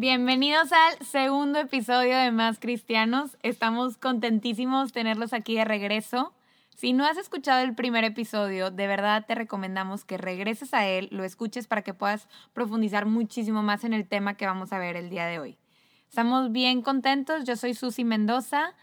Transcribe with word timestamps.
Bienvenidos 0.00 0.70
al 0.70 1.04
segundo 1.04 1.58
episodio 1.58 2.16
de 2.16 2.30
Más 2.30 2.60
Cristianos. 2.60 3.36
Estamos 3.42 3.96
contentísimos 3.96 4.92
tenerlos 4.92 5.32
aquí 5.32 5.56
de 5.56 5.64
regreso. 5.64 6.32
Si 6.76 6.92
no 6.92 7.04
has 7.04 7.16
escuchado 7.16 7.64
el 7.64 7.74
primer 7.74 8.04
episodio, 8.04 8.70
de 8.70 8.86
verdad 8.86 9.24
te 9.26 9.34
recomendamos 9.34 10.04
que 10.04 10.16
regreses 10.16 10.72
a 10.72 10.86
él, 10.86 11.08
lo 11.10 11.24
escuches 11.24 11.66
para 11.66 11.82
que 11.82 11.94
puedas 11.94 12.28
profundizar 12.52 13.06
muchísimo 13.06 13.64
más 13.64 13.82
en 13.82 13.92
el 13.92 14.06
tema 14.06 14.34
que 14.34 14.46
vamos 14.46 14.72
a 14.72 14.78
ver 14.78 14.94
el 14.94 15.10
día 15.10 15.26
de 15.26 15.40
hoy. 15.40 15.58
Estamos 16.08 16.52
bien 16.52 16.80
contentos. 16.82 17.42
Yo 17.42 17.56
soy 17.56 17.74
Susi 17.74 18.04
Mendoza. 18.04 18.76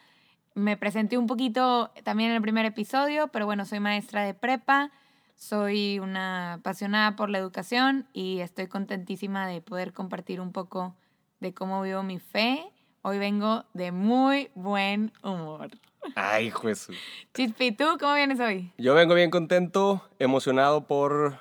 Me 0.53 0.75
presenté 0.75 1.17
un 1.17 1.27
poquito 1.27 1.93
también 2.03 2.31
en 2.31 2.35
el 2.35 2.41
primer 2.41 2.65
episodio, 2.65 3.29
pero 3.29 3.45
bueno, 3.45 3.63
soy 3.63 3.79
maestra 3.79 4.25
de 4.25 4.33
prepa. 4.33 4.91
Soy 5.37 5.97
una 5.99 6.55
apasionada 6.55 7.15
por 7.15 7.29
la 7.29 7.37
educación 7.37 8.05
y 8.11 8.41
estoy 8.41 8.67
contentísima 8.67 9.47
de 9.47 9.61
poder 9.61 9.93
compartir 9.93 10.41
un 10.41 10.51
poco 10.51 10.93
de 11.39 11.53
cómo 11.53 11.81
vivo 11.81 12.03
mi 12.03 12.19
fe. 12.19 12.65
Hoy 13.01 13.19
vengo 13.19 13.65
de 13.73 13.91
muy 13.91 14.49
buen 14.55 15.11
humor. 15.23 15.69
Ay, 16.15 16.51
Jesús. 16.51 16.97
Chispi, 17.33 17.71
¿tú 17.71 17.85
cómo 17.99 18.13
vienes 18.13 18.39
hoy? 18.39 18.71
Yo 18.77 18.93
vengo 18.93 19.15
bien 19.15 19.31
contento, 19.31 20.07
emocionado 20.19 20.87
por 20.87 21.39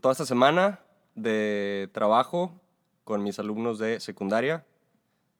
toda 0.00 0.12
esta 0.12 0.26
semana 0.26 0.80
de 1.14 1.88
trabajo 1.92 2.60
con 3.04 3.22
mis 3.22 3.38
alumnos 3.38 3.78
de 3.78 4.00
secundaria. 4.00 4.64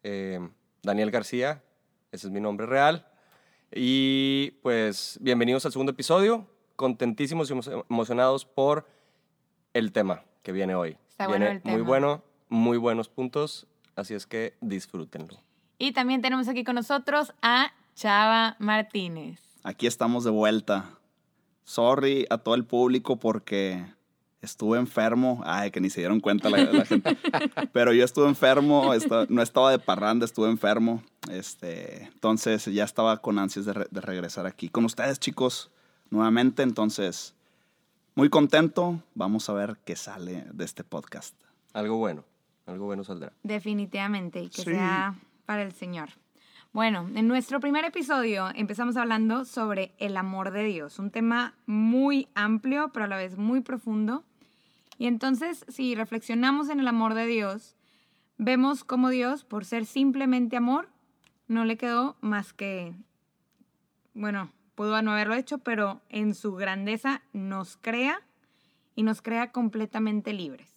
Eh, 0.02 0.40
Daniel 0.82 1.10
García, 1.10 1.62
ese 2.12 2.26
es 2.26 2.32
mi 2.32 2.40
nombre 2.40 2.66
real. 2.66 3.06
Y 3.72 4.52
pues 4.62 5.18
bienvenidos 5.20 5.64
al 5.66 5.72
segundo 5.72 5.92
episodio. 5.92 6.46
Contentísimos 6.76 7.50
y 7.50 7.54
emocionados 7.88 8.44
por 8.44 8.86
el 9.72 9.92
tema 9.92 10.24
que 10.42 10.52
viene 10.52 10.74
hoy. 10.74 10.98
Está 11.08 11.26
bueno 11.28 11.46
el 11.46 11.62
tema. 11.62 11.74
Muy 11.74 11.82
bueno, 11.82 12.22
muy 12.48 12.76
buenos 12.76 13.08
puntos 13.08 13.66
Así 13.96 14.14
es 14.14 14.26
que 14.26 14.54
disfrútenlo. 14.60 15.38
Y 15.78 15.92
también 15.92 16.22
tenemos 16.22 16.48
aquí 16.48 16.64
con 16.64 16.76
nosotros 16.76 17.32
a 17.42 17.72
Chava 17.94 18.56
Martínez. 18.58 19.40
Aquí 19.62 19.86
estamos 19.86 20.24
de 20.24 20.30
vuelta. 20.30 20.98
Sorry 21.64 22.26
a 22.30 22.38
todo 22.38 22.54
el 22.54 22.64
público 22.64 23.18
porque 23.18 23.84
estuve 24.42 24.78
enfermo. 24.78 25.42
Ay, 25.44 25.70
que 25.70 25.80
ni 25.80 25.90
se 25.90 26.00
dieron 26.00 26.20
cuenta 26.20 26.50
la, 26.50 26.84
gente. 26.84 27.16
Pero 27.72 27.92
yo 27.92 28.04
estuve 28.04 28.28
enfermo, 28.28 28.92
no 29.28 29.42
estaba 29.42 29.70
de 29.70 29.78
parranda, 29.78 30.24
estuve 30.26 30.48
enfermo. 30.48 31.02
Este, 31.30 32.04
entonces 32.04 32.66
ya 32.66 32.84
estaba 32.84 33.20
con 33.22 33.38
ansias 33.38 33.64
de, 33.64 33.86
de 33.90 34.00
regresar 34.00 34.46
aquí 34.46 34.68
con 34.68 34.84
ustedes, 34.84 35.18
chicos, 35.18 35.70
nuevamente. 36.10 36.62
Entonces, 36.62 37.34
muy 38.14 38.28
contento. 38.28 39.02
Vamos 39.14 39.48
a 39.48 39.54
ver 39.54 39.78
qué 39.84 39.96
sale 39.96 40.46
de 40.52 40.64
este 40.64 40.84
podcast. 40.84 41.34
Algo 41.72 41.96
bueno. 41.96 42.24
Algo 42.66 42.86
bueno 42.86 43.04
saldrá. 43.04 43.32
Definitivamente, 43.42 44.42
y 44.42 44.48
que 44.48 44.62
sea 44.62 45.14
para 45.46 45.62
el 45.62 45.72
Señor. 45.72 46.10
Bueno, 46.72 47.08
en 47.14 47.28
nuestro 47.28 47.60
primer 47.60 47.84
episodio 47.84 48.48
empezamos 48.54 48.96
hablando 48.96 49.44
sobre 49.44 49.94
el 49.98 50.16
amor 50.16 50.50
de 50.50 50.64
Dios, 50.64 50.98
un 50.98 51.10
tema 51.10 51.54
muy 51.66 52.26
amplio, 52.34 52.90
pero 52.92 53.04
a 53.04 53.08
la 53.08 53.16
vez 53.16 53.36
muy 53.36 53.60
profundo. 53.60 54.24
Y 54.98 55.06
entonces, 55.06 55.64
si 55.68 55.94
reflexionamos 55.94 56.68
en 56.70 56.80
el 56.80 56.88
amor 56.88 57.14
de 57.14 57.26
Dios, 57.26 57.76
vemos 58.38 58.82
cómo 58.82 59.10
Dios, 59.10 59.44
por 59.44 59.64
ser 59.64 59.86
simplemente 59.86 60.56
amor, 60.56 60.88
no 61.46 61.64
le 61.64 61.76
quedó 61.76 62.16
más 62.20 62.52
que, 62.52 62.94
bueno, 64.14 64.50
pudo 64.74 65.00
no 65.02 65.12
haberlo 65.12 65.34
hecho, 65.34 65.58
pero 65.58 66.00
en 66.08 66.34
su 66.34 66.54
grandeza 66.54 67.22
nos 67.32 67.76
crea 67.76 68.20
y 68.96 69.04
nos 69.04 69.22
crea 69.22 69.52
completamente 69.52 70.32
libres. 70.32 70.73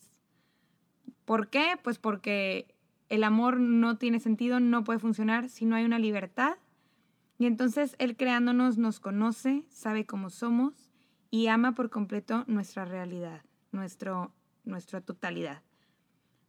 ¿Por 1.28 1.50
qué? 1.50 1.78
Pues 1.84 2.00
porque 2.00 2.74
el 3.10 3.26
amor 3.26 3.60
no 3.60 3.98
tiene 3.98 4.22
sentido, 4.22 4.62
no 4.62 4.86
puede 4.86 5.00
funcionar 5.00 5.50
si 5.50 5.66
no 5.66 5.76
hay 5.76 5.84
una 5.84 6.00
libertad. 6.00 6.54
Y 7.38 7.48
entonces 7.48 7.98
Él 8.00 8.16
creándonos 8.16 8.78
nos 8.78 9.02
conoce, 9.02 9.66
sabe 9.68 10.06
cómo 10.06 10.30
somos 10.30 10.90
y 11.30 11.48
ama 11.48 11.74
por 11.74 11.90
completo 11.90 12.46
nuestra 12.48 12.86
realidad, 12.86 13.42
nuestro, 13.74 14.32
nuestra 14.64 15.02
totalidad. 15.02 15.64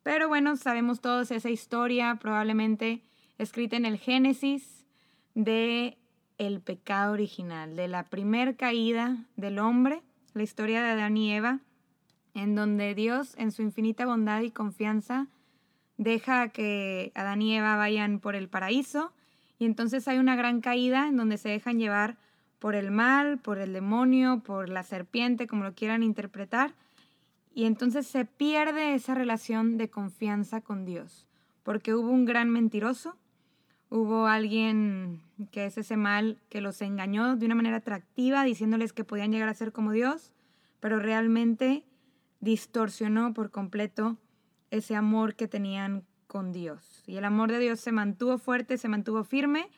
Pero 0.05 0.29
bueno, 0.29 0.55
sabemos 0.55 1.01
todos 1.01 1.33
esa 1.33 1.51
historia, 1.51 2.17
probablemente 2.21 3.03
escrita 3.37 3.77
en 3.77 3.85
el 3.85 3.99
Génesis, 3.99 4.87
de 5.35 5.99
el 6.39 6.61
pecado 6.61 7.15
original, 7.15 7.75
de 7.75 7.89
la 7.89 8.05
primer 8.05 8.57
caída 8.57 9.27
del 9.35 9.59
hombre, 9.59 10.03
la 10.35 10.45
historia 10.45 10.85
de 10.85 10.91
Adán 10.91 11.17
y 11.17 11.35
Eva, 11.35 11.63
en 12.39 12.55
donde 12.55 12.95
Dios, 12.95 13.35
en 13.37 13.53
su 13.53 13.63
infinita 13.63 14.07
bondad 14.07 14.43
y 14.43 14.51
confianza, 14.51 15.27
deja 15.97 16.49
que 16.49 17.13
Adán 17.15 17.43
y 17.43 17.57
Eva 17.57 17.77
vayan 17.77 18.21
por 18.21 18.37
el 18.37 18.49
paraíso 18.49 19.13
y 19.59 19.65
entonces 19.67 20.07
hay 20.09 20.19
una 20.19 20.37
gran 20.37 20.61
caída 20.61 21.09
en 21.09 21.17
donde 21.17 21.37
se 21.37 21.49
dejan 21.49 21.79
llevar 21.79 22.17
por 22.59 22.75
el 22.75 22.91
mal, 22.91 23.39
por 23.39 23.59
el 23.59 23.73
demonio, 23.73 24.41
por 24.45 24.69
la 24.69 24.83
serpiente, 24.83 25.47
como 25.47 25.65
lo 25.65 25.75
quieran 25.75 26.03
interpretar, 26.03 26.75
y 27.55 27.65
entonces 27.65 28.07
se 28.07 28.25
pierde 28.25 28.95
esa 28.95 29.15
relación 29.15 29.79
de 29.79 29.89
confianza 29.89 30.61
con 30.61 30.85
Dios, 30.85 31.27
porque 31.63 31.95
hubo 31.95 32.11
un 32.11 32.25
gran 32.25 32.51
mentiroso, 32.51 33.17
hubo 33.91 34.27
alguien 34.27 35.21
que 35.51 35.67
es 35.67 35.79
ese 35.79 35.97
mal 35.97 36.39
que 36.49 36.61
los 36.61 36.83
engañó 36.83 37.37
de 37.37 37.47
una 37.47 37.55
manera 37.55 37.79
atractiva, 37.79 38.45
diciéndoles 38.45 38.93
que 38.93 39.05
podían 39.05 39.33
llegar 39.33 39.49
a 39.49 39.55
ser 39.55 39.73
como 39.73 39.93
Dios, 39.93 40.33
pero 40.81 40.99
realmente 40.99 41.85
distorsionó 42.41 43.35
por 43.35 43.51
completo 43.51 44.19
ese 44.71 44.95
amor 44.95 45.35
que 45.35 45.49
tenían 45.49 46.05
con 46.27 46.53
Dios. 46.53 47.03
Y 47.07 47.17
el 47.17 47.25
amor 47.25 47.51
de 47.51 47.59
Dios 47.59 47.81
se 47.81 47.93
mantuvo 47.93 48.39
fuerte, 48.39 48.79
se 48.79 48.89
mantuvo 48.89 49.25
firme, 49.25 49.69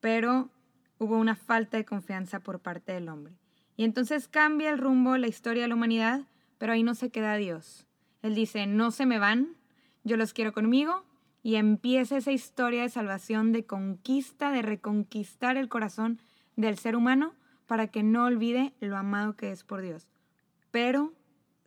pero 0.00 0.50
hubo 0.98 1.18
una 1.18 1.36
falta 1.36 1.76
de 1.76 1.84
confianza 1.84 2.40
por 2.40 2.60
parte 2.60 2.92
del 2.92 3.08
hombre. 3.08 3.34
Y 3.76 3.84
entonces 3.84 4.28
cambia 4.28 4.70
el 4.70 4.78
rumbo, 4.78 5.16
la 5.16 5.28
historia 5.28 5.62
de 5.62 5.68
la 5.68 5.74
humanidad, 5.74 6.26
pero 6.58 6.72
ahí 6.72 6.82
no 6.82 6.94
se 6.94 7.10
queda 7.10 7.36
Dios. 7.36 7.86
Él 8.22 8.34
dice, 8.34 8.66
no 8.66 8.90
se 8.90 9.06
me 9.06 9.18
van, 9.18 9.56
yo 10.04 10.16
los 10.16 10.32
quiero 10.32 10.52
conmigo, 10.52 11.04
y 11.42 11.56
empieza 11.56 12.16
esa 12.16 12.32
historia 12.32 12.82
de 12.82 12.88
salvación, 12.88 13.52
de 13.52 13.66
conquista, 13.66 14.50
de 14.50 14.62
reconquistar 14.62 15.58
el 15.58 15.68
corazón 15.68 16.18
del 16.56 16.78
ser 16.78 16.96
humano 16.96 17.34
para 17.66 17.88
que 17.88 18.02
no 18.02 18.24
olvide 18.24 18.72
lo 18.80 18.96
amado 18.96 19.36
que 19.36 19.50
es 19.50 19.64
por 19.64 19.82
Dios. 19.82 20.08
Pero 20.70 21.12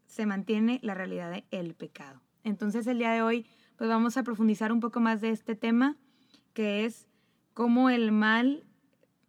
se 0.07 0.25
mantiene 0.25 0.79
la 0.81 0.93
realidad 0.93 1.31
del 1.31 1.43
el 1.51 1.73
pecado. 1.75 2.21
Entonces 2.43 2.87
el 2.87 2.97
día 2.97 3.11
de 3.11 3.21
hoy 3.21 3.45
pues 3.77 3.89
vamos 3.89 4.17
a 4.17 4.23
profundizar 4.23 4.71
un 4.71 4.79
poco 4.79 4.99
más 4.99 5.21
de 5.21 5.29
este 5.29 5.55
tema, 5.55 5.95
que 6.53 6.85
es 6.85 7.07
cómo 7.53 7.89
el 7.89 8.11
mal 8.11 8.63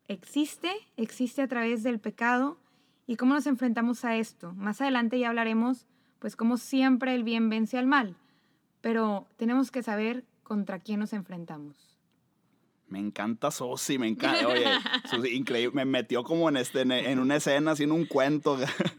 existe, 0.07 0.73
existe 0.97 1.43
a 1.43 1.49
través 1.49 1.83
del 1.83 2.01
pecado 2.01 2.59
y 3.07 3.17
cómo 3.17 3.35
nos 3.35 3.47
enfrentamos 3.47 4.05
a 4.05 4.17
esto. 4.17 4.55
Más 4.55 4.81
adelante 4.81 5.19
ya 5.19 5.29
hablaremos 5.29 5.87
pues 6.19 6.35
cómo 6.35 6.57
siempre 6.57 7.15
el 7.15 7.25
bien 7.25 7.51
vence 7.51 7.79
al 7.79 7.87
mal, 7.87 8.17
pero 8.81 9.27
tenemos 9.37 9.71
que 9.71 9.83
saber 9.83 10.25
contra 10.43 10.79
quién 10.79 11.01
nos 11.01 11.13
enfrentamos. 11.13 11.99
Me 12.89 12.99
encanta 12.99 13.51
Sosi, 13.51 13.99
me 13.99 14.09
encanta. 14.09 14.49
Oye, 14.49 15.35
increíble. 15.35 15.75
Me 15.75 15.85
metió 15.85 16.25
como 16.25 16.49
en, 16.49 16.57
este, 16.57 16.81
en 16.81 17.19
una 17.19 17.37
escena, 17.37 17.73
así 17.73 17.85
en 17.85 17.93
un 17.93 18.07
cuento. 18.07 18.57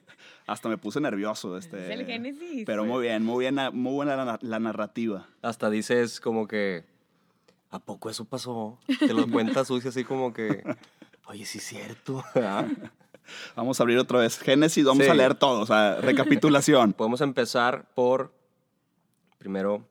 Hasta 0.49 0.67
me 0.67 0.77
puse 0.77 0.99
nervioso. 0.99 1.57
Este, 1.57 1.93
es 1.93 1.99
el 1.99 2.05
Génesis. 2.05 2.63
Pero 2.65 2.83
muy 2.83 3.03
bien, 3.03 3.23
muy 3.23 3.43
bien, 3.43 3.55
muy 3.73 3.93
buena 3.93 4.39
la, 4.41 4.59
narrativa. 4.59 5.27
Hasta 5.43 5.69
dices 5.69 6.19
como 6.19 6.47
que, 6.47 6.85
¿a 7.69 7.77
poco 7.79 8.09
eso 8.09 8.25
pasó? 8.25 8.79
Te 8.99 9.13
lo 9.13 9.29
cuentas 9.29 9.67
sucio 9.67 9.91
así 9.91 10.03
como 10.03 10.33
que, 10.33 10.63
oye, 11.27 11.45
sí 11.45 11.59
es 11.59 11.65
cierto. 11.65 12.23
Vamos 13.55 13.79
a 13.79 13.83
abrir 13.83 13.99
otra 13.99 14.19
vez 14.19 14.39
Génesis, 14.39 14.85
vamos 14.85 15.07
a 15.07 15.13
leer 15.13 15.35
todo, 15.35 15.61
o 15.61 15.65
sea, 15.67 16.01
recapitulación. 16.01 16.93
Podemos 16.97 17.21
empezar 17.21 17.85
por 17.93 18.33
primero 19.37 19.87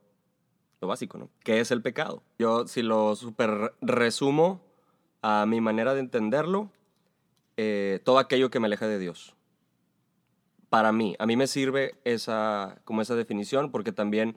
lo 0.81 0.89
básico, 0.89 1.19
¿no? 1.19 1.31
¿Qué 1.45 1.61
es 1.61 1.71
el 1.71 1.83
pecado? 1.83 2.25
Yo, 2.41 2.67
si 2.67 2.83
lo 2.83 3.15
super 3.15 3.75
resumo 3.81 4.61
a 5.23 5.47
mi 5.47 5.61
manera 5.61 5.95
de 5.95 6.01
entenderlo, 6.01 6.73
eh, 7.57 8.01
todo 8.05 8.19
aquello 8.19 8.51
que 8.51 8.59
me 8.59 8.67
aleja 8.67 8.89
de 8.89 8.99
Dios. 8.99 9.38
Para 10.71 10.93
mí, 10.93 11.17
a 11.19 11.27
mí 11.27 11.37
me 11.37 11.47
sirve 11.47 11.95
esa, 12.05 12.81
como 12.85 13.01
esa 13.03 13.15
definición 13.15 13.71
porque 13.71 13.93
también, 13.93 14.37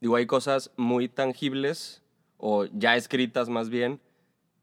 digo, 0.00 0.16
hay 0.16 0.26
cosas 0.26 0.70
muy 0.76 1.08
tangibles 1.08 2.02
o 2.38 2.66
ya 2.66 2.96
escritas 2.96 3.48
más 3.48 3.68
bien 3.68 4.00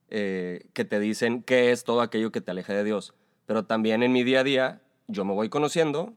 eh, 0.10 0.68
que 0.74 0.86
te 0.86 1.00
dicen 1.00 1.44
qué 1.44 1.72
es 1.72 1.84
todo 1.84 2.02
aquello 2.02 2.32
que 2.32 2.42
te 2.42 2.52
aleja 2.52 2.74
de 2.74 2.84
Dios. 2.84 3.14
Pero 3.46 3.66
también 3.66 4.04
en 4.04 4.12
mi 4.12 4.24
día 4.24 4.42
a 4.42 4.44
día 4.44 4.82
yo 5.08 5.26
me 5.26 5.34
voy 5.34 5.50
conociendo 5.50 6.14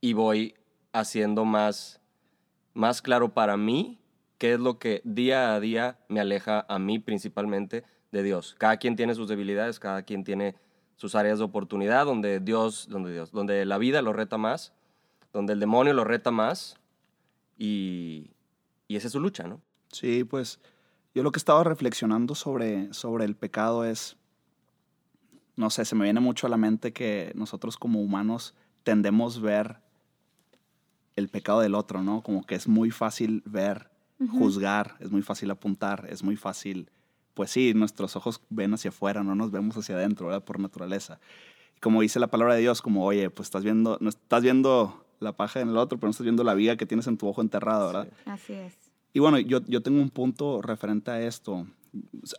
y 0.00 0.12
voy 0.12 0.54
haciendo 0.92 1.44
más, 1.44 2.00
más 2.74 3.00
claro 3.00 3.32
para 3.32 3.56
mí 3.56 4.00
qué 4.38 4.54
es 4.54 4.60
lo 4.60 4.78
que 4.78 5.00
día 5.04 5.54
a 5.54 5.60
día 5.60 5.98
me 6.08 6.20
aleja 6.20 6.66
a 6.68 6.78
mí 6.78 6.98
principalmente 6.98 7.84
de 8.12 8.22
Dios. 8.22 8.54
Cada 8.58 8.76
quien 8.76 8.96
tiene 8.96 9.14
sus 9.14 9.28
debilidades, 9.28 9.80
cada 9.80 10.02
quien 10.02 10.24
tiene 10.24 10.56
sus 10.96 11.14
áreas 11.14 11.38
de 11.38 11.44
oportunidad 11.44 12.06
donde 12.06 12.40
Dios, 12.40 12.88
donde 12.88 13.12
Dios, 13.12 13.32
donde 13.32 13.64
la 13.64 13.78
vida 13.78 14.02
lo 14.02 14.12
reta 14.12 14.38
más, 14.38 14.72
donde 15.32 15.52
el 15.52 15.60
demonio 15.60 15.92
lo 15.92 16.04
reta 16.04 16.30
más 16.30 16.76
y, 17.58 18.30
y 18.88 18.96
esa 18.96 19.08
es 19.08 19.12
su 19.12 19.20
lucha, 19.20 19.44
¿no? 19.44 19.60
Sí, 19.90 20.24
pues 20.24 20.60
yo 21.14 21.22
lo 21.22 21.30
que 21.30 21.38
estaba 21.38 21.62
reflexionando 21.64 22.34
sobre, 22.34 22.92
sobre 22.92 23.24
el 23.24 23.36
pecado 23.36 23.84
es, 23.84 24.16
no 25.56 25.70
sé, 25.70 25.84
se 25.84 25.94
me 25.94 26.04
viene 26.04 26.20
mucho 26.20 26.46
a 26.46 26.50
la 26.50 26.56
mente 26.56 26.92
que 26.92 27.32
nosotros 27.36 27.76
como 27.76 28.00
humanos 28.00 28.54
tendemos 28.82 29.40
ver 29.40 29.80
el 31.16 31.28
pecado 31.28 31.60
del 31.60 31.74
otro, 31.76 32.02
¿no? 32.02 32.22
Como 32.22 32.44
que 32.44 32.56
es 32.56 32.66
muy 32.66 32.90
fácil 32.90 33.42
ver, 33.46 33.90
juzgar, 34.30 34.96
es 35.00 35.10
muy 35.10 35.22
fácil 35.22 35.50
apuntar, 35.50 36.06
es 36.08 36.22
muy 36.22 36.36
fácil, 36.36 36.90
pues 37.34 37.50
sí, 37.50 37.74
nuestros 37.74 38.16
ojos 38.16 38.40
ven 38.48 38.74
hacia 38.74 38.90
afuera, 38.90 39.22
no 39.22 39.34
nos 39.34 39.50
vemos 39.50 39.76
hacia 39.76 39.96
adentro, 39.96 40.26
¿verdad? 40.26 40.44
Por 40.44 40.60
naturaleza. 40.60 41.20
Y 41.76 41.80
como 41.80 42.00
dice 42.00 42.20
la 42.20 42.28
palabra 42.28 42.54
de 42.54 42.60
Dios, 42.60 42.80
como, 42.80 43.04
oye, 43.04 43.28
pues 43.30 43.48
estás 43.48 43.64
viendo, 43.64 43.98
no 44.00 44.08
estás 44.08 44.42
viendo 44.42 45.04
la 45.20 45.32
paja 45.32 45.60
en 45.60 45.68
el 45.68 45.76
otro, 45.76 45.98
pero 45.98 46.08
no 46.08 46.12
estás 46.12 46.24
viendo 46.24 46.44
la 46.44 46.54
viga 46.54 46.76
que 46.76 46.86
tienes 46.86 47.06
en 47.06 47.16
tu 47.16 47.28
ojo 47.28 47.42
enterrado, 47.42 47.88
¿verdad? 47.88 48.08
Así 48.26 48.52
es. 48.52 48.74
Y 49.12 49.20
bueno, 49.20 49.38
yo, 49.38 49.60
yo 49.66 49.82
tengo 49.82 50.00
un 50.00 50.10
punto 50.10 50.60
referente 50.60 51.10
a 51.10 51.22
esto. 51.22 51.66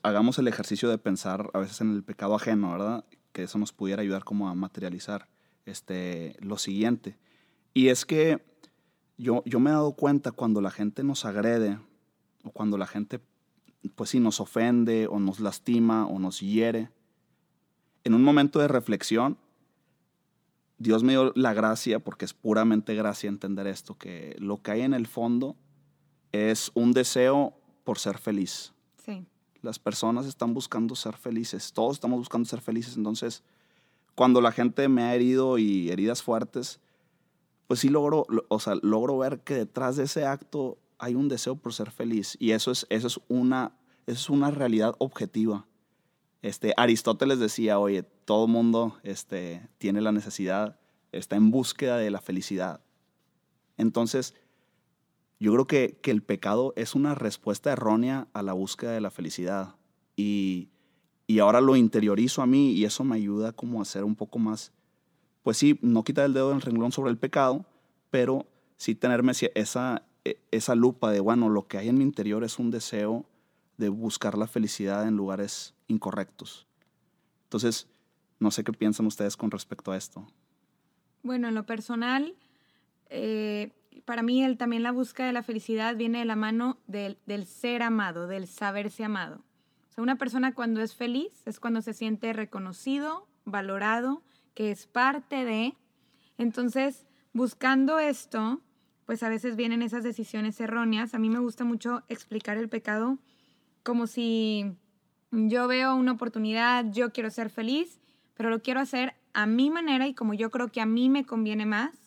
Hagamos 0.03 0.39
el 0.39 0.47
ejercicio 0.47 0.89
de 0.89 0.97
pensar 0.97 1.49
a 1.53 1.59
veces 1.59 1.79
en 1.81 1.93
el 1.93 2.03
pecado 2.03 2.35
ajeno, 2.35 2.71
¿verdad? 2.71 3.05
Que 3.31 3.43
eso 3.43 3.57
nos 3.57 3.71
pudiera 3.71 4.01
ayudar 4.01 4.23
como 4.23 4.49
a 4.49 4.55
materializar 4.55 5.27
este, 5.65 6.35
lo 6.39 6.57
siguiente. 6.57 7.17
Y 7.73 7.87
es 7.87 8.05
que 8.05 8.41
yo, 9.17 9.41
yo 9.45 9.59
me 9.59 9.69
he 9.69 9.73
dado 9.73 9.93
cuenta 9.93 10.31
cuando 10.31 10.61
la 10.61 10.71
gente 10.71 11.03
nos 11.03 11.25
agrede 11.25 11.79
o 12.43 12.51
cuando 12.51 12.77
la 12.77 12.87
gente, 12.87 13.19
pues 13.89 14.11
sí, 14.11 14.19
nos 14.19 14.39
ofende 14.39 15.07
o 15.07 15.19
nos 15.19 15.39
lastima 15.39 16.07
o 16.07 16.19
nos 16.19 16.39
hiere, 16.39 16.89
en 18.05 18.13
un 18.13 18.23
momento 18.23 18.59
de 18.59 18.67
reflexión, 18.67 19.37
Dios 20.77 21.03
me 21.03 21.13
dio 21.13 21.31
la 21.35 21.53
gracia, 21.53 21.99
porque 21.99 22.25
es 22.25 22.33
puramente 22.33 22.93
gracia 22.95 23.27
entender 23.27 23.67
esto, 23.67 23.97
que 23.97 24.35
lo 24.39 24.61
que 24.61 24.71
hay 24.71 24.81
en 24.81 24.93
el 24.93 25.07
fondo 25.07 25.55
es 26.31 26.71
un 26.73 26.91
deseo 26.91 27.53
por 27.83 27.97
ser 27.97 28.17
feliz. 28.17 28.73
Sí. 29.03 29.25
Las 29.61 29.79
personas 29.79 30.25
están 30.25 30.53
buscando 30.53 30.95
ser 30.95 31.17
felices, 31.17 31.73
todos 31.73 31.95
estamos 31.95 32.19
buscando 32.19 32.47
ser 32.47 32.61
felices, 32.61 32.95
entonces 32.95 33.43
cuando 34.13 34.39
la 34.39 34.51
gente 34.51 34.87
me 34.87 35.03
ha 35.03 35.15
herido 35.15 35.57
y 35.57 35.89
heridas 35.89 36.21
fuertes, 36.21 36.79
pues 37.67 37.79
sí 37.79 37.89
logro, 37.89 38.27
o 38.47 38.59
sea, 38.59 38.75
logro 38.81 39.17
ver 39.17 39.41
que 39.41 39.55
detrás 39.55 39.95
de 39.95 40.03
ese 40.03 40.25
acto 40.25 40.77
hay 40.97 41.15
un 41.15 41.27
deseo 41.27 41.55
por 41.55 41.73
ser 41.73 41.91
feliz 41.91 42.37
y 42.39 42.51
eso 42.51 42.71
es, 42.71 42.85
eso 42.89 43.07
es, 43.07 43.19
una, 43.27 43.77
eso 44.07 44.19
es 44.19 44.29
una 44.29 44.51
realidad 44.51 44.95
objetiva. 44.99 45.67
Este, 46.41 46.73
Aristóteles 46.77 47.39
decía, 47.39 47.79
oye, 47.79 48.03
todo 48.03 48.47
mundo 48.47 48.97
este, 49.03 49.67
tiene 49.77 50.01
la 50.01 50.11
necesidad, 50.11 50.79
está 51.11 51.35
en 51.35 51.51
búsqueda 51.51 51.97
de 51.97 52.11
la 52.11 52.21
felicidad. 52.21 52.81
Entonces, 53.77 54.35
yo 55.39 55.51
creo 55.53 55.67
que, 55.67 55.99
que 56.01 56.11
el 56.11 56.21
pecado 56.21 56.73
es 56.75 56.95
una 56.95 57.15
respuesta 57.15 57.71
errónea 57.71 58.27
a 58.33 58.43
la 58.43 58.53
búsqueda 58.53 58.91
de 58.91 59.01
la 59.01 59.11
felicidad. 59.11 59.75
Y, 60.15 60.69
y 61.27 61.39
ahora 61.39 61.61
lo 61.61 61.75
interiorizo 61.75 62.41
a 62.41 62.47
mí 62.47 62.71
y 62.71 62.85
eso 62.85 63.03
me 63.03 63.15
ayuda 63.15 63.51
como 63.51 63.81
a 63.81 63.85
ser 63.85 64.03
un 64.03 64.15
poco 64.15 64.39
más, 64.39 64.71
pues 65.43 65.57
sí, 65.57 65.79
no 65.81 66.03
quitar 66.03 66.25
el 66.25 66.33
dedo 66.33 66.49
del 66.49 66.61
renglón 66.61 66.91
sobre 66.91 67.11
el 67.11 67.17
pecado, 67.17 67.65
pero 68.11 68.45
sí 68.77 68.95
tenerme 68.95 69.33
esa, 69.55 70.03
esa 70.51 70.75
lupa 70.75 71.11
de, 71.11 71.19
bueno, 71.19 71.49
lo 71.49 71.67
que 71.67 71.77
hay 71.77 71.89
en 71.89 71.97
mi 71.97 72.03
interior 72.03 72.43
es 72.43 72.59
un 72.59 72.71
deseo 72.71 73.25
de 73.77 73.89
buscar 73.89 74.37
la 74.37 74.47
felicidad 74.47 75.07
en 75.07 75.15
lugares 75.15 75.73
incorrectos. 75.87 76.65
Entonces, 77.43 77.87
no 78.39 78.51
sé 78.51 78.63
qué 78.63 78.73
piensan 78.73 79.05
ustedes 79.05 79.37
con 79.37 79.51
respecto 79.51 79.91
a 79.91 79.97
esto. 79.97 80.25
Bueno, 81.23 81.47
en 81.47 81.55
lo 81.55 81.65
personal, 81.65 82.35
eh, 83.09 83.71
para 84.05 84.23
mí 84.23 84.43
el, 84.43 84.57
también 84.57 84.83
la 84.83 84.91
búsqueda 84.91 85.27
de 85.27 85.33
la 85.33 85.43
felicidad 85.43 85.95
viene 85.95 86.19
de 86.19 86.25
la 86.25 86.35
mano 86.35 86.77
del, 86.87 87.17
del 87.25 87.45
ser 87.45 87.83
amado, 87.83 88.27
del 88.27 88.47
saberse 88.47 89.03
amado. 89.03 89.37
O 89.89 89.93
sea, 89.93 90.03
una 90.03 90.17
persona 90.17 90.53
cuando 90.53 90.81
es 90.81 90.95
feliz 90.95 91.31
es 91.45 91.59
cuando 91.59 91.81
se 91.81 91.93
siente 91.93 92.33
reconocido, 92.33 93.27
valorado, 93.45 94.21
que 94.53 94.71
es 94.71 94.87
parte 94.87 95.45
de. 95.45 95.75
Entonces, 96.37 97.05
buscando 97.33 97.99
esto, 97.99 98.61
pues 99.05 99.23
a 99.23 99.29
veces 99.29 99.55
vienen 99.55 99.81
esas 99.81 100.03
decisiones 100.03 100.59
erróneas. 100.59 101.13
A 101.13 101.19
mí 101.19 101.29
me 101.29 101.39
gusta 101.39 101.63
mucho 101.63 102.03
explicar 102.09 102.57
el 102.57 102.69
pecado 102.69 103.17
como 103.83 104.07
si 104.07 104.73
yo 105.31 105.67
veo 105.67 105.95
una 105.95 106.13
oportunidad, 106.13 106.85
yo 106.91 107.11
quiero 107.11 107.29
ser 107.29 107.49
feliz, 107.49 107.99
pero 108.33 108.49
lo 108.49 108.61
quiero 108.61 108.79
hacer 108.79 109.15
a 109.33 109.45
mi 109.45 109.69
manera 109.69 110.07
y 110.07 110.13
como 110.13 110.33
yo 110.33 110.49
creo 110.49 110.69
que 110.69 110.81
a 110.81 110.85
mí 110.85 111.09
me 111.09 111.25
conviene 111.25 111.65
más 111.65 112.05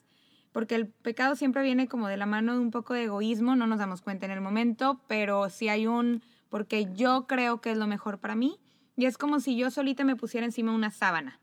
porque 0.53 0.75
el 0.75 0.89
pecado 0.89 1.37
siempre 1.37 1.63
viene 1.63 1.89
como 1.89 2.09
de 2.09 2.17
la 2.17 2.27
mano 2.27 2.55
de 2.55 2.59
un 2.59 2.71
poco 2.71 2.95
de 2.95 3.05
egoísmo, 3.05 3.55
no 3.55 3.67
nos 3.67 3.79
damos 3.79 4.03
cuenta 4.03 4.27
en 4.27 4.33
el 4.33 4.41
momento, 4.41 5.01
pero 5.07 5.51
si 5.51 5.69
hay 5.69 5.87
un, 5.87 6.23
porque 6.49 6.89
yo 6.95 7.27
creo 7.27 7.61
que 7.61 7.71
es 7.71 7.79
lo 7.79 7.87
mejor 7.87 8.19
para 8.19 8.35
mí, 8.35 8.59
y 8.97 9.07
es 9.07 9.19
como 9.19 9.41
si 9.41 9.57
yo 9.57 9.71
solita 9.71 10.05
me 10.05 10.17
pusiera 10.17 10.45
encima 10.45 10.73
una 10.73 10.91
sábana. 10.91 11.41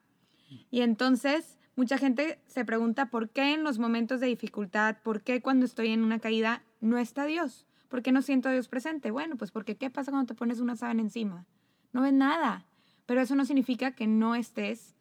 Y 0.69 0.81
entonces 0.81 1.54
mucha 1.75 1.97
gente 1.97 2.39
se 2.47 2.65
pregunta 2.65 3.09
por 3.09 3.29
qué 3.29 3.53
en 3.53 3.63
los 3.63 3.79
momentos 3.79 4.19
de 4.19 4.27
dificultad, 4.27 4.97
por 5.03 5.21
qué 5.21 5.41
cuando 5.41 5.65
estoy 5.65 5.89
en 5.89 6.03
una 6.03 6.19
caída 6.19 6.63
no 6.81 6.97
está 6.97 7.25
Dios, 7.25 7.67
por 7.89 8.01
qué 8.01 8.11
no 8.11 8.21
siento 8.21 8.49
a 8.49 8.51
Dios 8.51 8.67
presente. 8.67 9.11
Bueno, 9.11 9.35
pues 9.37 9.51
porque 9.51 9.77
¿qué 9.77 9.89
pasa 9.89 10.11
cuando 10.11 10.27
te 10.27 10.37
pones 10.37 10.59
una 10.59 10.75
sábana 10.75 11.01
encima? 11.01 11.45
No 11.91 12.01
ves 12.01 12.13
nada, 12.13 12.65
pero 13.05 13.21
eso 13.21 13.35
no 13.35 13.45
significa 13.45 13.91
que 13.91 14.07
no 14.07 14.35
estés 14.35 14.95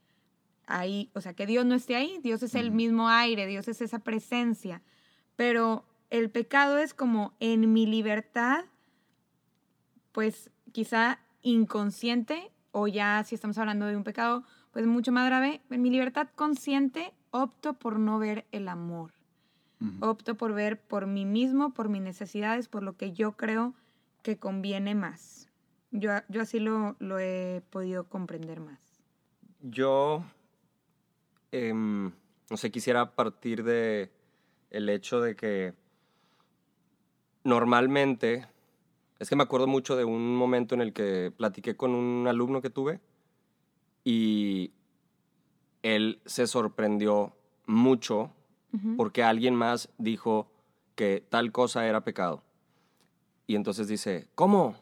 ahí, 0.66 1.10
o 1.14 1.20
sea, 1.20 1.34
que 1.34 1.46
Dios 1.46 1.66
no 1.66 1.74
esté 1.74 1.96
ahí, 1.96 2.18
Dios 2.22 2.42
es 2.42 2.54
el 2.54 2.70
mismo 2.70 3.08
aire, 3.08 3.46
Dios 3.46 3.68
es 3.68 3.80
esa 3.80 3.98
presencia, 3.98 4.82
pero 5.36 5.84
el 6.10 6.30
pecado 6.30 6.78
es 6.78 6.94
como 6.94 7.34
en 7.40 7.72
mi 7.72 7.86
libertad, 7.86 8.64
pues 10.12 10.50
quizá 10.72 11.20
inconsciente, 11.42 12.50
o 12.70 12.88
ya 12.88 13.22
si 13.24 13.34
estamos 13.34 13.58
hablando 13.58 13.86
de 13.86 13.96
un 13.96 14.04
pecado, 14.04 14.44
pues 14.74 14.86
mucho 14.86 15.10
más 15.10 15.26
grave, 15.26 15.62
en 15.70 15.80
mi 15.80 15.88
libertad 15.88 16.28
consciente 16.34 17.14
opto 17.30 17.72
por 17.72 17.98
no 17.98 18.18
ver 18.18 18.44
el 18.52 18.68
amor, 18.68 19.12
opto 20.00 20.36
por 20.36 20.52
ver 20.52 20.78
por 20.78 21.06
mí 21.06 21.24
mismo, 21.24 21.72
por 21.72 21.88
mis 21.88 22.02
necesidades, 22.02 22.68
por 22.68 22.82
lo 22.82 22.96
que 22.98 23.12
yo 23.12 23.32
creo 23.32 23.72
que 24.22 24.36
conviene 24.36 24.94
más. 24.94 25.48
Yo, 25.90 26.10
yo 26.28 26.42
así 26.42 26.58
lo, 26.58 26.96
lo 26.98 27.18
he 27.18 27.62
podido 27.70 28.04
comprender 28.04 28.60
más. 28.60 28.78
Yo 29.62 30.22
Em, 31.54 32.10
no 32.50 32.56
sé, 32.56 32.72
quisiera 32.72 33.14
partir 33.14 33.62
de 33.62 34.10
el 34.70 34.88
hecho 34.88 35.20
de 35.20 35.36
que 35.36 35.72
normalmente, 37.44 38.48
es 39.20 39.28
que 39.30 39.36
me 39.36 39.44
acuerdo 39.44 39.68
mucho 39.68 39.94
de 39.94 40.04
un 40.04 40.34
momento 40.34 40.74
en 40.74 40.80
el 40.80 40.92
que 40.92 41.32
platiqué 41.36 41.76
con 41.76 41.94
un 41.94 42.26
alumno 42.26 42.60
que 42.60 42.70
tuve 42.70 42.98
y 44.04 44.72
él 45.82 46.20
se 46.26 46.46
sorprendió 46.46 47.34
mucho 47.66 48.30
porque 48.96 49.22
alguien 49.22 49.54
más 49.54 49.88
dijo 49.98 50.50
que 50.96 51.24
tal 51.28 51.52
cosa 51.52 51.86
era 51.86 52.02
pecado. 52.02 52.42
Y 53.46 53.54
entonces 53.54 53.86
dice, 53.86 54.28
¿cómo? 54.34 54.74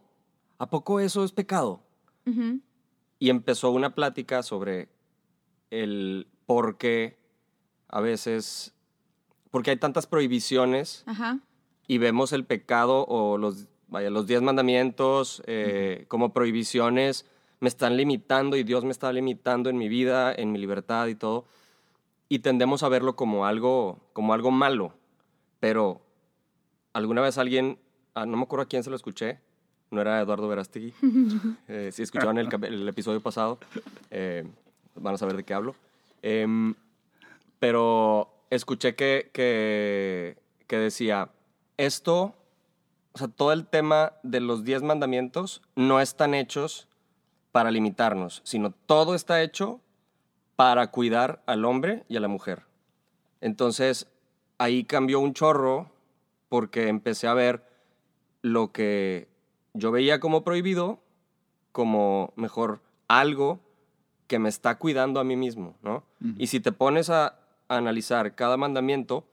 ¿A 0.58 0.70
poco 0.70 0.98
eso 1.00 1.24
es 1.24 1.32
pecado? 1.32 1.82
Y 3.18 3.30
empezó 3.30 3.70
una 3.70 3.94
plática 3.94 4.42
sobre 4.42 4.88
el 5.70 6.26
porque 6.46 7.18
a 7.88 8.00
veces, 8.00 8.74
porque 9.50 9.70
hay 9.70 9.76
tantas 9.76 10.06
prohibiciones 10.06 11.04
y 11.86 11.98
vemos 11.98 12.32
el 12.32 12.46
pecado 12.46 13.04
o 13.06 13.36
los, 13.36 13.66
vaya, 13.88 14.08
los 14.08 14.26
diez 14.26 14.40
mandamientos 14.40 15.42
eh, 15.46 16.06
como 16.08 16.32
prohibiciones, 16.32 17.26
me 17.62 17.68
están 17.68 17.96
limitando 17.96 18.56
y 18.56 18.64
Dios 18.64 18.82
me 18.84 18.90
está 18.90 19.12
limitando 19.12 19.70
en 19.70 19.78
mi 19.78 19.88
vida, 19.88 20.34
en 20.34 20.50
mi 20.50 20.58
libertad 20.58 21.06
y 21.06 21.14
todo. 21.14 21.44
Y 22.28 22.40
tendemos 22.40 22.82
a 22.82 22.88
verlo 22.88 23.14
como 23.14 23.46
algo, 23.46 24.00
como 24.12 24.34
algo 24.34 24.50
malo. 24.50 24.92
Pero 25.60 26.00
alguna 26.92 27.20
vez 27.20 27.38
alguien, 27.38 27.78
ah, 28.14 28.26
no 28.26 28.36
me 28.36 28.42
acuerdo 28.42 28.64
a 28.64 28.68
quién 28.68 28.82
se 28.82 28.90
lo 28.90 28.96
escuché, 28.96 29.38
no 29.92 30.00
era 30.00 30.20
Eduardo 30.20 30.48
Verástegui, 30.48 30.92
eh, 31.68 31.90
si 31.92 32.02
escucharon 32.02 32.36
el, 32.38 32.48
cap- 32.48 32.64
el 32.64 32.88
episodio 32.88 33.20
pasado, 33.20 33.58
eh, 34.10 34.44
van 34.96 35.14
a 35.14 35.18
saber 35.18 35.36
de 35.36 35.44
qué 35.44 35.54
hablo. 35.54 35.76
Em, 36.20 36.74
pero 37.60 38.28
escuché 38.50 38.96
que, 38.96 39.30
que, 39.32 40.36
que 40.66 40.78
decía, 40.78 41.30
esto, 41.76 42.34
o 43.12 43.18
sea, 43.18 43.28
todo 43.28 43.52
el 43.52 43.66
tema 43.68 44.14
de 44.24 44.40
los 44.40 44.64
diez 44.64 44.82
mandamientos 44.82 45.62
no 45.76 46.00
están 46.00 46.34
hechos 46.34 46.88
para 47.52 47.70
limitarnos, 47.70 48.40
sino 48.44 48.72
todo 48.72 49.14
está 49.14 49.42
hecho 49.42 49.80
para 50.56 50.90
cuidar 50.90 51.42
al 51.46 51.64
hombre 51.64 52.04
y 52.08 52.16
a 52.16 52.20
la 52.20 52.28
mujer. 52.28 52.64
Entonces, 53.40 54.08
ahí 54.58 54.84
cambió 54.84 55.20
un 55.20 55.34
chorro 55.34 55.90
porque 56.48 56.88
empecé 56.88 57.26
a 57.28 57.34
ver 57.34 57.64
lo 58.42 58.72
que 58.72 59.28
yo 59.74 59.90
veía 59.90 60.20
como 60.20 60.44
prohibido, 60.44 61.00
como 61.72 62.32
mejor 62.36 62.80
algo 63.08 63.60
que 64.26 64.38
me 64.38 64.48
está 64.48 64.78
cuidando 64.78 65.20
a 65.20 65.24
mí 65.24 65.36
mismo, 65.36 65.76
¿no? 65.82 66.04
Y 66.38 66.46
si 66.46 66.60
te 66.60 66.72
pones 66.72 67.10
a, 67.10 67.38
a 67.68 67.76
analizar 67.76 68.34
cada 68.34 68.56
mandamiento 68.56 69.26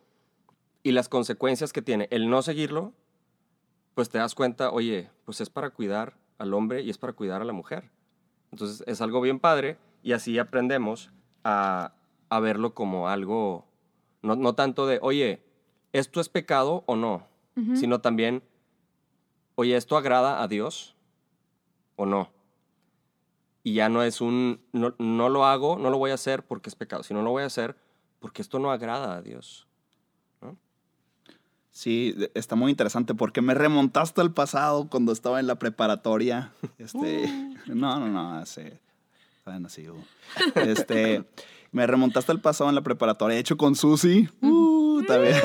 y 0.83 0.91
las 0.91 1.09
consecuencias 1.09 1.71
que 1.71 1.81
tiene 1.81 2.07
el 2.11 2.29
no 2.29 2.41
seguirlo, 2.41 2.93
pues 3.95 4.09
te 4.09 4.17
das 4.17 4.35
cuenta, 4.35 4.71
oye, 4.71 5.09
pues 5.25 5.41
es 5.41 5.49
para 5.49 5.69
cuidar 5.69 6.17
al 6.37 6.53
hombre 6.53 6.81
y 6.81 6.89
es 6.89 6.97
para 6.97 7.13
cuidar 7.13 7.41
a 7.41 7.45
la 7.45 7.53
mujer. 7.53 7.91
Entonces 8.51 8.83
es 8.87 9.01
algo 9.01 9.21
bien 9.21 9.39
padre 9.39 9.77
y 10.03 10.13
así 10.13 10.37
aprendemos 10.39 11.11
a, 11.43 11.93
a 12.29 12.39
verlo 12.39 12.73
como 12.73 13.09
algo, 13.09 13.65
no, 14.21 14.35
no 14.35 14.55
tanto 14.55 14.87
de, 14.87 14.99
oye, 15.01 15.43
¿esto 15.93 16.21
es 16.21 16.29
pecado 16.29 16.83
o 16.85 16.95
no? 16.95 17.27
Sino 17.75 17.99
también, 17.99 18.41
oye, 19.55 19.75
¿esto 19.75 19.97
agrada 19.97 20.41
a 20.41 20.47
Dios 20.47 20.95
o 21.97 22.05
no? 22.05 22.29
Y 23.63 23.73
ya 23.73 23.89
no 23.89 24.01
es 24.01 24.21
un, 24.21 24.61
no, 24.71 24.95
no 24.97 25.27
lo 25.27 25.43
hago, 25.43 25.77
no 25.77 25.89
lo 25.89 25.97
voy 25.97 26.11
a 26.11 26.13
hacer 26.13 26.45
porque 26.45 26.69
es 26.69 26.75
pecado, 26.75 27.03
sino 27.03 27.21
lo 27.21 27.31
voy 27.31 27.43
a 27.43 27.47
hacer 27.47 27.75
porque 28.19 28.41
esto 28.41 28.59
no 28.59 28.71
agrada 28.71 29.15
a 29.15 29.21
Dios. 29.21 29.67
Sí, 31.71 32.15
está 32.33 32.55
muy 32.55 32.71
interesante 32.71 33.13
porque 33.13 33.41
me 33.41 33.53
remontaste 33.53 34.21
al 34.21 34.33
pasado 34.33 34.89
cuando 34.89 35.11
estaba 35.11 35.39
en 35.39 35.47
la 35.47 35.59
preparatoria. 35.59 36.51
Este, 36.77 37.27
no, 37.67 37.99
no, 37.99 38.07
no, 38.07 38.33
hace, 38.33 38.79
saben 39.45 39.65
así. 39.65 39.87
uh. 39.87 40.03
Este, 40.55 41.23
me 41.71 41.85
remontaste 41.87 42.31
al 42.31 42.41
pasado 42.41 42.69
en 42.69 42.75
la 42.75 42.81
preparatoria, 42.81 43.37
hecho 43.37 43.55
con 43.55 43.75
Susi. 43.75 44.27
Uh, 44.41 45.03
también. 45.03 45.35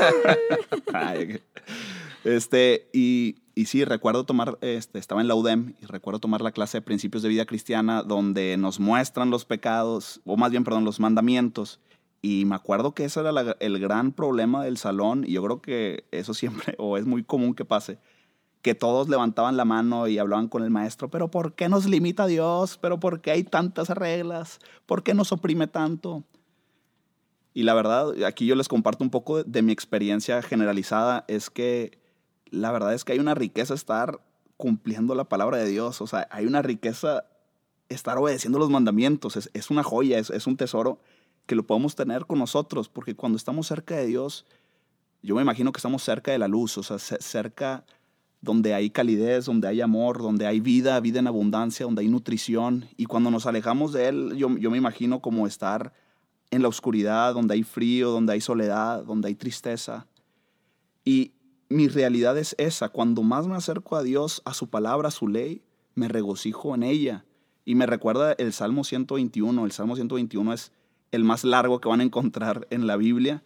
Ay, 0.92 1.40
este, 2.24 2.88
y, 2.92 3.36
y 3.54 3.66
sí, 3.66 3.84
recuerdo 3.84 4.24
tomar, 4.24 4.58
este, 4.62 4.98
estaba 4.98 5.20
en 5.20 5.28
la 5.28 5.34
UDEM 5.34 5.74
y 5.80 5.86
recuerdo 5.86 6.20
tomar 6.20 6.40
la 6.40 6.52
clase 6.52 6.78
de 6.78 6.82
principios 6.82 7.22
de 7.22 7.28
vida 7.28 7.44
cristiana 7.44 8.02
donde 8.02 8.56
nos 8.56 8.80
muestran 8.80 9.30
los 9.30 9.44
pecados, 9.44 10.20
o 10.24 10.36
más 10.36 10.50
bien, 10.50 10.64
perdón, 10.64 10.84
los 10.84 11.00
mandamientos. 11.00 11.80
Y 12.26 12.46
me 12.46 12.54
acuerdo 12.54 12.94
que 12.94 13.04
ese 13.04 13.20
era 13.20 13.54
el 13.60 13.78
gran 13.78 14.10
problema 14.10 14.64
del 14.64 14.78
salón, 14.78 15.24
y 15.26 15.32
yo 15.32 15.42
creo 15.44 15.60
que 15.60 16.06
eso 16.10 16.32
siempre, 16.32 16.74
o 16.78 16.96
es 16.96 17.04
muy 17.04 17.22
común 17.22 17.54
que 17.54 17.66
pase, 17.66 17.98
que 18.62 18.74
todos 18.74 19.10
levantaban 19.10 19.58
la 19.58 19.66
mano 19.66 20.08
y 20.08 20.16
hablaban 20.16 20.48
con 20.48 20.62
el 20.62 20.70
maestro, 20.70 21.10
pero 21.10 21.30
¿por 21.30 21.52
qué 21.52 21.68
nos 21.68 21.84
limita 21.84 22.26
Dios? 22.26 22.78
¿Pero 22.80 22.98
por 22.98 23.20
qué 23.20 23.32
hay 23.32 23.44
tantas 23.44 23.90
reglas? 23.90 24.58
¿Por 24.86 25.02
qué 25.02 25.12
nos 25.12 25.32
oprime 25.32 25.66
tanto? 25.66 26.24
Y 27.52 27.64
la 27.64 27.74
verdad, 27.74 28.14
aquí 28.24 28.46
yo 28.46 28.54
les 28.54 28.68
comparto 28.68 29.04
un 29.04 29.10
poco 29.10 29.36
de, 29.36 29.44
de 29.44 29.60
mi 29.60 29.72
experiencia 29.72 30.40
generalizada, 30.40 31.26
es 31.28 31.50
que 31.50 31.98
la 32.46 32.72
verdad 32.72 32.94
es 32.94 33.04
que 33.04 33.12
hay 33.12 33.18
una 33.18 33.34
riqueza 33.34 33.74
estar 33.74 34.18
cumpliendo 34.56 35.14
la 35.14 35.24
palabra 35.24 35.58
de 35.58 35.68
Dios, 35.68 36.00
o 36.00 36.06
sea, 36.06 36.26
hay 36.30 36.46
una 36.46 36.62
riqueza 36.62 37.26
estar 37.90 38.16
obedeciendo 38.16 38.58
los 38.58 38.70
mandamientos, 38.70 39.36
es, 39.36 39.50
es 39.52 39.68
una 39.68 39.82
joya, 39.82 40.18
es, 40.18 40.30
es 40.30 40.46
un 40.46 40.56
tesoro 40.56 41.00
que 41.46 41.54
lo 41.54 41.62
podemos 41.66 41.94
tener 41.94 42.26
con 42.26 42.38
nosotros, 42.38 42.88
porque 42.88 43.14
cuando 43.14 43.36
estamos 43.36 43.66
cerca 43.66 43.96
de 43.96 44.06
Dios, 44.06 44.46
yo 45.22 45.34
me 45.34 45.42
imagino 45.42 45.72
que 45.72 45.78
estamos 45.78 46.02
cerca 46.02 46.32
de 46.32 46.38
la 46.38 46.48
luz, 46.48 46.76
o 46.78 46.82
sea, 46.82 46.98
ce- 46.98 47.20
cerca 47.20 47.84
donde 48.40 48.74
hay 48.74 48.90
calidez, 48.90 49.46
donde 49.46 49.68
hay 49.68 49.80
amor, 49.80 50.18
donde 50.18 50.46
hay 50.46 50.60
vida, 50.60 51.00
vida 51.00 51.18
en 51.20 51.26
abundancia, 51.26 51.86
donde 51.86 52.02
hay 52.02 52.08
nutrición. 52.08 52.86
Y 52.98 53.06
cuando 53.06 53.30
nos 53.30 53.46
alejamos 53.46 53.92
de 53.94 54.08
Él, 54.08 54.34
yo, 54.36 54.54
yo 54.58 54.70
me 54.70 54.76
imagino 54.76 55.20
como 55.20 55.46
estar 55.46 55.94
en 56.50 56.60
la 56.60 56.68
oscuridad, 56.68 57.32
donde 57.32 57.54
hay 57.54 57.62
frío, 57.62 58.10
donde 58.10 58.34
hay 58.34 58.42
soledad, 58.42 59.02
donde 59.04 59.28
hay 59.28 59.34
tristeza. 59.34 60.06
Y 61.04 61.32
mi 61.70 61.88
realidad 61.88 62.36
es 62.36 62.54
esa, 62.58 62.90
cuando 62.90 63.22
más 63.22 63.46
me 63.46 63.56
acerco 63.56 63.96
a 63.96 64.02
Dios, 64.02 64.42
a 64.44 64.52
su 64.52 64.68
palabra, 64.68 65.08
a 65.08 65.10
su 65.10 65.26
ley, 65.26 65.62
me 65.94 66.08
regocijo 66.08 66.74
en 66.74 66.82
ella. 66.82 67.24
Y 67.64 67.76
me 67.76 67.86
recuerda 67.86 68.32
el 68.32 68.52
Salmo 68.52 68.84
121, 68.84 69.64
el 69.64 69.72
Salmo 69.72 69.96
121 69.96 70.52
es 70.52 70.70
el 71.14 71.24
más 71.24 71.44
largo 71.44 71.80
que 71.80 71.88
van 71.88 72.00
a 72.00 72.04
encontrar 72.04 72.66
en 72.70 72.86
la 72.86 72.96
Biblia, 72.96 73.42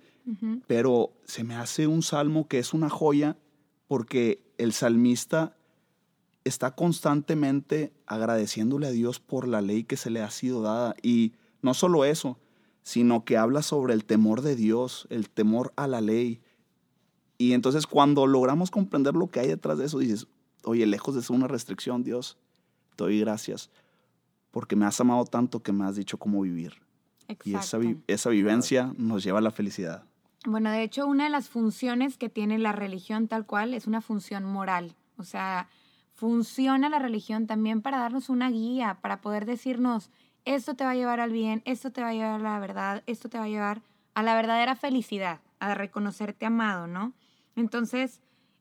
pero 0.67 1.13
se 1.25 1.43
me 1.43 1.55
hace 1.55 1.87
un 1.87 2.03
salmo 2.03 2.49
que 2.49 2.59
es 2.59 2.75
una 2.75 2.91
joya 2.91 3.39
porque 3.87 4.43
el 4.59 4.75
salmista 4.75 5.57
está 6.45 6.75
constantemente 6.75 7.95
agradeciéndole 8.07 8.89
a 8.89 8.91
Dios 8.91 9.21
por 9.21 9.49
la 9.49 9.63
ley 9.63 9.85
que 9.85 9.97
se 9.97 10.11
le 10.11 10.21
ha 10.21 10.31
sido 10.31 10.61
dada. 10.61 10.95
Y 11.03 11.33
no 11.63 11.73
solo 11.73 12.05
eso, 12.05 12.39
sino 12.83 13.25
que 13.25 13.39
habla 13.39 13.63
sobre 13.63 13.95
el 13.95 14.05
temor 14.05 14.43
de 14.43 14.55
Dios, 14.55 15.07
el 15.09 15.31
temor 15.31 15.73
a 15.77 15.87
la 15.87 16.03
ley. 16.03 16.41
Y 17.39 17.55
entonces 17.55 17.87
cuando 17.87 18.27
logramos 18.27 18.71
comprender 18.71 19.15
lo 19.15 19.31
que 19.31 19.41
hay 19.41 19.49
detrás 19.49 19.79
de 19.79 19.87
eso, 19.87 19.99
dices, 19.99 20.27
oye, 20.65 20.87
lejos 20.87 21.15
de 21.15 21.23
ser 21.23 21.37
una 21.37 21.49
restricción, 21.49 22.03
Dios, 22.03 22.37
te 22.97 23.05
doy 23.05 23.21
gracias 23.21 23.71
porque 24.51 24.77
me 24.77 24.87
has 24.87 25.01
amado 25.01 25.25
tanto 25.25 25.63
que 25.63 25.73
me 25.73 25.85
has 25.85 25.97
dicho 25.97 26.19
cómo 26.19 26.41
vivir. 26.41 26.75
Y 27.45 27.55
esa, 27.55 27.79
vi- 27.79 27.99
esa 28.07 28.31
vivencia 28.31 28.93
nos 28.97 29.23
lleva 29.23 29.39
a 29.39 29.43
la 29.43 29.51
felicidad. 29.51 30.05
Bueno, 30.47 30.71
de 30.71 30.83
hecho, 30.83 31.07
una 31.07 31.25
de 31.25 31.31
las 31.31 31.49
funciones 31.49 32.17
que 32.17 32.29
tiene 32.29 32.59
la 32.59 32.73
religión 32.73 33.29
tal 33.29 33.45
cual 33.45 33.75
es 33.75 33.87
una 33.87 34.01
función 34.01 34.45
moral. 34.45 34.95
O 35.17 35.25
sea, 35.25 35.69
funciona 36.15 36.89
la 36.89 36.99
religión 36.99 37.47
también 37.47 37.83
para 37.83 37.99
darnos 37.99 38.29
una 38.29 38.51
guía, 38.51 38.99
para 39.01 39.21
poder 39.21 39.47
decirnos, 39.47 40.11
esto 40.45 40.75
te 40.75 40.85
va 40.85 40.91
a 40.91 40.95
llevar 40.95 41.21
al 41.21 41.33
bien, 41.33 41.63
esto 41.65 41.91
te 41.93 42.01
va 42.03 42.09
a 42.09 42.13
llevar 42.15 42.41
a 42.41 42.43
la 42.43 42.59
verdad, 42.61 43.03
esto 43.07 43.29
te 43.29 43.39
va 43.39 43.45
a 43.45 43.49
llevar 43.49 43.83
a 44.15 44.23
la 44.23 44.35
verdadera 44.35 44.75
felicidad, 44.75 45.41
a 45.61 45.75
reconocerte 45.75 46.47
amado, 46.47 46.87
¿no? 46.87 47.13
Entonces, 47.57 48.21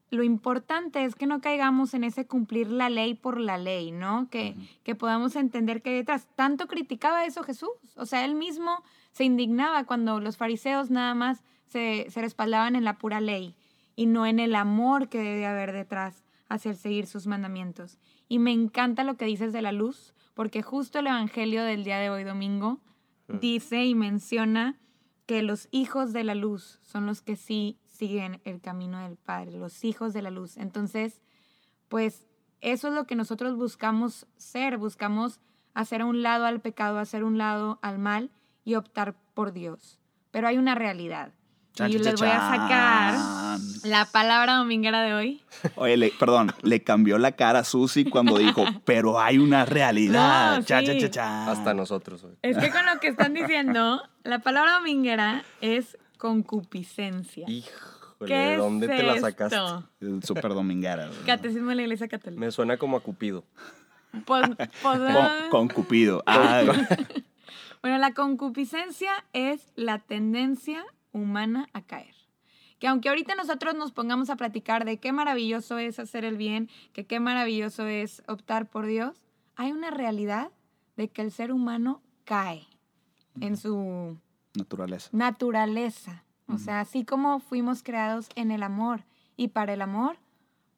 lo 0.09 0.23
importante 0.23 1.03
es 1.03 1.15
que 1.15 1.27
no 1.27 1.41
caigamos 1.41 1.93
en 1.93 2.03
ese 2.03 2.25
cumplir 2.25 2.69
la 2.69 2.89
ley 2.89 3.13
por 3.13 3.39
la 3.39 3.57
ley, 3.57 3.91
¿no? 3.91 4.29
Que, 4.29 4.55
que 4.83 4.95
podamos 4.95 5.35
entender 5.35 5.81
que 5.81 5.89
hay 5.89 5.95
detrás. 5.97 6.27
Tanto 6.35 6.67
criticaba 6.67 7.25
eso 7.25 7.43
Jesús. 7.43 7.69
O 7.95 8.05
sea, 8.05 8.23
él 8.23 8.35
mismo 8.35 8.83
se 9.11 9.25
indignaba 9.25 9.83
cuando 9.83 10.19
los 10.19 10.37
fariseos 10.37 10.89
nada 10.89 11.13
más 11.13 11.43
se, 11.65 12.07
se 12.09 12.21
respaldaban 12.21 12.75
en 12.75 12.85
la 12.85 12.97
pura 12.97 13.19
ley 13.19 13.55
y 13.95 14.05
no 14.05 14.25
en 14.25 14.39
el 14.39 14.55
amor 14.55 15.09
que 15.09 15.17
debe 15.17 15.45
haber 15.45 15.73
detrás 15.73 16.23
hacia 16.47 16.71
el 16.71 16.77
seguir 16.77 17.07
sus 17.07 17.27
mandamientos. 17.27 17.97
Y 18.29 18.39
me 18.39 18.51
encanta 18.51 19.03
lo 19.03 19.17
que 19.17 19.25
dices 19.25 19.51
de 19.51 19.61
la 19.61 19.73
luz, 19.73 20.13
porque 20.33 20.61
justo 20.61 20.99
el 20.99 21.07
Evangelio 21.07 21.63
del 21.63 21.83
día 21.83 21.97
de 21.97 22.09
hoy 22.09 22.23
domingo 22.23 22.79
dice 23.27 23.83
y 23.85 23.95
menciona 23.95 24.77
que 25.25 25.41
los 25.41 25.67
hijos 25.71 26.13
de 26.13 26.23
la 26.23 26.35
luz 26.35 26.79
son 26.83 27.05
los 27.05 27.21
que 27.21 27.35
sí 27.35 27.77
siguen 27.97 28.39
el 28.45 28.61
camino 28.61 28.99
del 29.01 29.17
Padre, 29.17 29.57
los 29.57 29.83
hijos 29.83 30.13
de 30.13 30.21
la 30.21 30.29
luz. 30.29 30.57
Entonces, 30.57 31.21
pues 31.89 32.25
eso 32.61 32.87
es 32.89 32.93
lo 32.93 33.05
que 33.05 33.15
nosotros 33.15 33.55
buscamos 33.55 34.25
ser, 34.37 34.77
buscamos 34.77 35.39
hacer 35.73 36.01
a 36.01 36.05
un 36.05 36.21
lado 36.23 36.45
al 36.45 36.59
pecado, 36.61 36.99
hacer 36.99 37.23
un 37.23 37.37
lado 37.37 37.79
al 37.81 37.99
mal 37.99 38.29
y 38.65 38.75
optar 38.75 39.15
por 39.33 39.53
Dios. 39.53 39.99
Pero 40.31 40.47
hay 40.47 40.57
una 40.57 40.75
realidad. 40.75 41.33
Chan, 41.73 41.91
y 41.91 41.93
chan, 41.95 42.03
les 42.05 42.19
voy 42.19 42.27
a 42.29 42.31
chan. 42.31 42.59
sacar 42.59 43.59
la 43.83 44.05
palabra 44.05 44.55
dominguera 44.55 45.03
de 45.03 45.13
hoy. 45.13 45.43
Oye, 45.75 45.95
le- 45.95 46.11
perdón, 46.19 46.51
le 46.63 46.83
cambió 46.83 47.19
la 47.19 47.33
cara 47.33 47.59
a 47.59 47.63
Susi 47.63 48.03
cuando 48.05 48.37
dijo, 48.39 48.65
pero 48.85 49.19
hay 49.21 49.37
una 49.37 49.63
realidad. 49.65 50.57
No, 50.57 50.63
Cha, 50.63 50.83
cha, 50.83 50.93
sí. 50.93 50.99
cha, 51.01 51.09
cha. 51.11 51.51
Hasta 51.51 51.75
nosotros. 51.75 52.23
güey. 52.23 52.33
Es 52.41 52.57
que 52.57 52.71
con 52.71 52.83
lo 52.87 52.99
que 52.99 53.09
están 53.09 53.35
diciendo, 53.35 54.01
la 54.23 54.39
palabra 54.39 54.73
dominguera 54.79 55.43
es 55.61 55.97
concupiscencia. 56.17 57.49
Híjole, 57.49 58.27
¿Qué 58.27 58.33
¿de 58.33 58.53
es 58.53 58.57
dónde 58.59 58.87
te 58.87 59.03
la 59.03 59.19
sacaste? 59.19 59.55
esto? 59.55 59.89
El 60.01 60.23
Súper 60.23 60.53
dominguera. 60.53 61.07
güey. 61.07 61.19
Catecismo 61.25 61.69
de 61.69 61.75
la 61.75 61.81
Iglesia 61.83 62.07
Católica. 62.07 62.39
Me 62.39 62.51
suena 62.51 62.77
como 62.77 62.97
a 62.97 63.01
Cupido. 63.01 63.43
Pues- 64.25 64.47
pues, 64.81 64.99
Con, 64.99 65.49
con 65.49 65.67
Cupido. 65.69 66.23
Ah, 66.25 66.63
Bueno, 67.81 67.99
la 67.99 68.13
concupiscencia 68.13 69.11
es 69.33 69.71
la 69.75 69.99
tendencia 69.99 70.83
humana 71.11 71.69
a 71.73 71.83
caer. 71.83 72.15
Que 72.79 72.87
aunque 72.87 73.09
ahorita 73.09 73.35
nosotros 73.35 73.75
nos 73.75 73.91
pongamos 73.91 74.29
a 74.29 74.35
platicar 74.35 74.83
de 74.83 74.97
qué 74.97 75.11
maravilloso 75.11 75.77
es 75.77 75.99
hacer 75.99 76.25
el 76.25 76.37
bien, 76.37 76.69
que 76.93 77.05
qué 77.05 77.19
maravilloso 77.19 77.85
es 77.87 78.23
optar 78.27 78.67
por 78.67 78.87
Dios, 78.87 79.15
hay 79.55 79.71
una 79.71 79.91
realidad 79.91 80.49
de 80.95 81.07
que 81.09 81.21
el 81.21 81.31
ser 81.31 81.51
humano 81.51 82.01
cae 82.25 82.67
en 83.39 83.57
su 83.57 84.17
naturaleza. 84.57 85.09
naturaleza. 85.11 86.23
O 86.49 86.57
sea, 86.57 86.79
así 86.79 87.03
como 87.03 87.39
fuimos 87.41 87.83
creados 87.83 88.29
en 88.35 88.51
el 88.51 88.63
amor 88.63 89.03
Y 89.35 89.49
para 89.49 89.73
el 89.73 89.81
amor, 89.81 90.17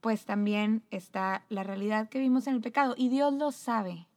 pues 0.02 0.26
también 0.26 0.84
está 0.90 1.46
la 1.50 1.64
realidad 1.64 2.10
que 2.10 2.20
vimos 2.20 2.48
en 2.48 2.56
el 2.56 2.62
pecado. 2.62 2.96
Y 2.98 3.10
Dios 3.10 3.34
lo 3.34 3.52
sabe. 3.52 4.08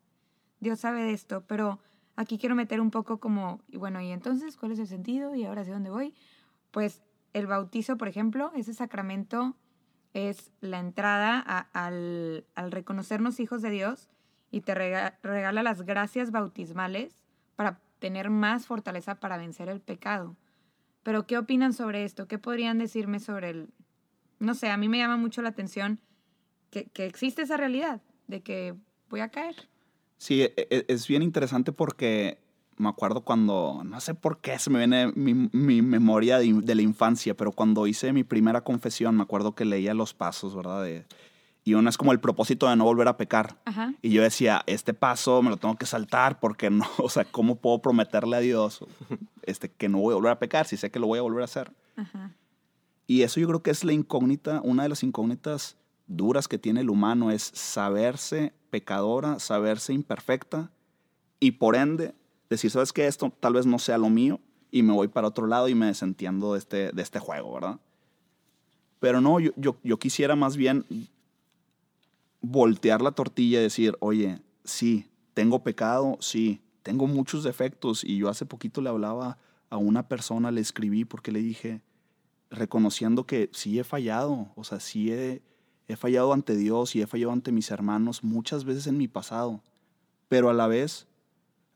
Dios 0.61 0.81
sabe 0.81 1.03
de 1.03 1.13
esto, 1.13 1.45
pero 1.47 1.79
aquí 2.17 2.39
quiero 2.39 2.55
meter 2.55 2.81
un 2.81 2.91
poco 2.91 3.19
como, 3.19 3.61
y 3.69 3.77
bueno, 3.77 4.01
¿y 4.01 4.11
entonces 4.11 4.57
cuál 4.57 4.73
es 4.73 4.79
el 4.79 4.87
sentido? 4.87 5.35
¿Y 5.35 5.45
ahora 5.45 5.63
hacia 5.63 5.75
dónde 5.75 5.91
voy? 5.91 6.15
Pues 6.71 7.03
el 7.33 7.47
bautizo, 7.47 7.97
por 7.97 8.09
ejemplo, 8.09 8.53
ese 8.55 8.75
sacramento 8.75 9.57
es 10.15 10.53
la 10.61 10.79
entrada 10.79 11.39
al, 11.73 12.45
reconocernos 12.57 13.41
hijos 13.41 13.63
de 13.63 13.71
Dios 13.71 14.11
y 14.51 14.61
te 14.61 14.75
regala 14.75 15.63
las 15.63 15.83
gracias 15.83 16.31
bautismales 16.31 17.19
para 17.57 17.81
tener 18.03 18.31
más 18.31 18.67
fortaleza 18.67 19.21
para 19.21 19.37
vencer 19.37 19.69
el 19.69 19.81
pecado. 19.81 20.37
Pero, 21.05 21.25
¿qué 21.25 21.39
opinan 21.39 21.73
sobre 21.73 22.05
esto? 22.05 22.27
¿Qué 22.27 22.37
podrían 22.37 22.79
decirme 22.79 23.21
sobre 23.21 23.51
el... 23.51 23.69
No 24.41 24.55
sé, 24.55 24.71
a 24.71 24.77
mí 24.77 24.89
me 24.89 24.99
llama 24.99 25.17
mucho 25.17 25.41
la 25.41 25.51
atención 25.51 26.01
que, 26.71 26.91
existe 26.97 27.43
esa 27.43 27.57
realidad 27.57 28.03
de 28.27 28.43
que 28.43 28.75
voy 29.09 29.21
a 29.21 29.29
caer. 29.29 29.55
Sí, 30.19 30.43
e, 30.43 30.53
e, 30.57 30.85
es 30.89 31.07
bien 31.07 31.23
interesante 31.23 31.71
porque 31.71 32.39
me 32.77 32.89
acuerdo 32.89 33.21
cuando, 33.21 33.83
no 33.85 34.01
sé 34.01 34.15
por 34.15 34.41
qué 34.41 34.59
se 34.59 34.71
me 34.71 34.79
viene 34.79 35.13
mi, 35.15 35.81
memoria 35.81 36.39
de, 36.39 36.75
la 36.75 36.83
infancia, 36.83 37.37
pero 37.37 37.53
cuando 37.53 37.87
hice 37.87 38.13
mi 38.13 38.25
primera 38.25 38.63
confesión, 38.63 39.17
me 39.17 39.23
acuerdo 39.23 39.55
que 39.55 39.65
leía 39.65 39.95
los 39.95 40.13
pasos, 40.13 40.57
¿verdad? 40.57 41.05
Y 41.65 41.75
uno 41.75 41.89
es 41.89 41.97
como 41.97 42.13
el 42.13 42.21
propósito 42.21 42.69
de 42.69 42.77
no 42.77 42.85
volver 42.85 43.09
a 43.09 43.17
pecar. 43.17 43.57
Y 44.03 44.11
yo 44.11 44.23
decía, 44.23 44.63
este 44.67 44.95
paso 44.95 45.43
me 45.43 45.51
lo 45.51 45.57
tengo 45.57 45.77
que 45.77 45.87
saltar 45.87 46.41
porque 46.41 46.71
no, 46.71 46.87
o 46.99 47.09
sea, 47.09 47.25
¿cómo 47.25 47.57
puedo 47.57 47.81
prometerle 47.81 48.37
a 48.37 48.41
Dios 48.41 48.85
este, 49.43 49.71
que 49.71 49.89
no 49.89 49.99
voy 49.99 50.13
a 50.13 50.17
volver 50.17 50.33
a 50.33 50.39
pecar 50.39 50.67
si 50.67 50.77
sé 50.77 50.91
que 50.91 50.99
lo 50.99 51.07
voy 51.07 51.19
a 51.19 51.23
volver 51.23 51.43
a 51.43 51.45
hacer? 51.45 51.73
Y 53.07 53.23
eso 53.23 53.39
yo 53.41 53.47
creo 53.47 53.63
que 53.63 53.71
es 53.71 53.85
la 53.85 53.93
incógnita, 53.93 54.61
una 54.63 54.83
de 54.83 54.89
las 54.89 55.03
incógnitas 55.03 55.77
duras 56.07 56.49
que 56.49 56.59
tiene 56.59 56.81
el 56.81 56.91
humano 56.91 57.31
es 57.31 57.43
saberse 57.55 58.53
pecadora, 58.71 59.39
saberse 59.39 59.93
imperfecta 59.93 60.71
y 61.39 61.53
por 61.53 61.77
ende 61.77 62.15
decir, 62.49 62.71
¿sabes 62.71 62.93
qué? 62.93 63.07
Esto 63.07 63.33
tal 63.41 63.55
vez 63.55 63.67
no 63.67 63.79
sea 63.79 63.99
lo 63.99 64.11
mío 64.11 64.41
y 64.71 64.83
me 64.83 64.93
voy 64.93 65.09
para 65.09 65.29
otro 65.29 65.47
lado 65.47 65.69
y 65.69 65.75
me 65.75 65.87
desentiendo 65.87 66.55
de 66.55 66.59
este, 66.59 66.93
de 66.93 67.03
este 67.03 67.19
juego, 67.19 67.55
¿verdad? 67.55 67.79
Pero 68.99 69.21
no, 69.21 69.41
yo, 69.41 69.53
yo, 69.57 69.99
quisiera 69.99 70.37
más 70.37 70.57
bien 70.57 70.87
voltear 72.43 73.01
la 73.01 73.13
tortilla 73.13 73.61
y 73.61 73.63
decir, 73.63 73.97
oye, 74.01 74.43
sí, 74.65 75.09
tengo 75.35 75.63
pecado, 75.63 76.19
sí, 76.21 76.61
tengo 76.83 77.07
muchos 77.07 77.45
defectos. 77.45 78.05
Y 78.05 78.19
yo 78.19 78.29
hace 78.29 78.45
poquito 78.45 78.83
le 78.83 78.91
hablaba 78.91 79.39
a 79.71 79.79
una 79.79 80.09
persona, 80.09 80.51
le 80.51 80.61
escribí 80.61 81.05
porque 81.05 81.33
le 81.33 81.41
dije, 81.41 81.81
reconociendo 82.51 83.25
que 83.25 83.49
sí 83.53 83.79
he 83.79 83.85
fallado, 83.85 84.53
o 84.55 84.65
sea, 84.65 84.81
sí 84.81 85.13
he, 85.13 85.43
he 85.89 85.97
fallado 85.97 86.33
ante 86.33 86.57
Dios 86.57 86.95
y 86.95 87.01
he 87.01 87.07
fallado 87.07 87.33
ante 87.33 87.53
mis 87.53 87.71
hermanos 87.71 88.23
muchas 88.23 88.65
veces 88.65 88.87
en 88.87 88.99
mi 88.99 89.09
pasado, 89.09 89.63
pero 90.29 90.51
a 90.51 90.55
la 90.55 90.67
vez 90.67 91.07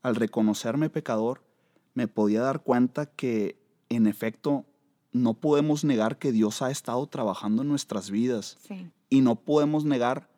al 0.03 0.15
reconocerme 0.15 0.89
pecador, 0.89 1.43
me 1.93 2.07
podía 2.07 2.41
dar 2.41 2.61
cuenta 2.61 3.07
que, 3.07 3.59
en 3.89 4.07
efecto, 4.07 4.65
no 5.11 5.33
podemos 5.33 5.83
negar 5.83 6.19
que 6.19 6.31
Dios 6.31 6.61
ha 6.61 6.71
estado 6.71 7.07
trabajando 7.07 7.63
en 7.63 7.69
nuestras 7.69 8.11
vidas. 8.11 8.57
Y 9.09 9.21
no 9.21 9.35
podemos 9.35 9.83
negar 9.83 10.29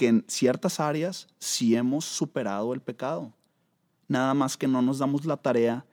que 0.00 0.08
en 0.08 0.24
ciertas 0.28 0.80
áreas 0.80 1.28
sí 1.38 1.76
hemos 1.76 2.06
superado 2.06 2.72
el 2.72 2.80
pecado. 2.80 3.34
Nada 4.08 4.32
más 4.32 4.56
que 4.56 4.66
no 4.66 4.80
nos 4.80 4.98
damos 4.98 5.26
la 5.26 5.36
tarea 5.36 5.84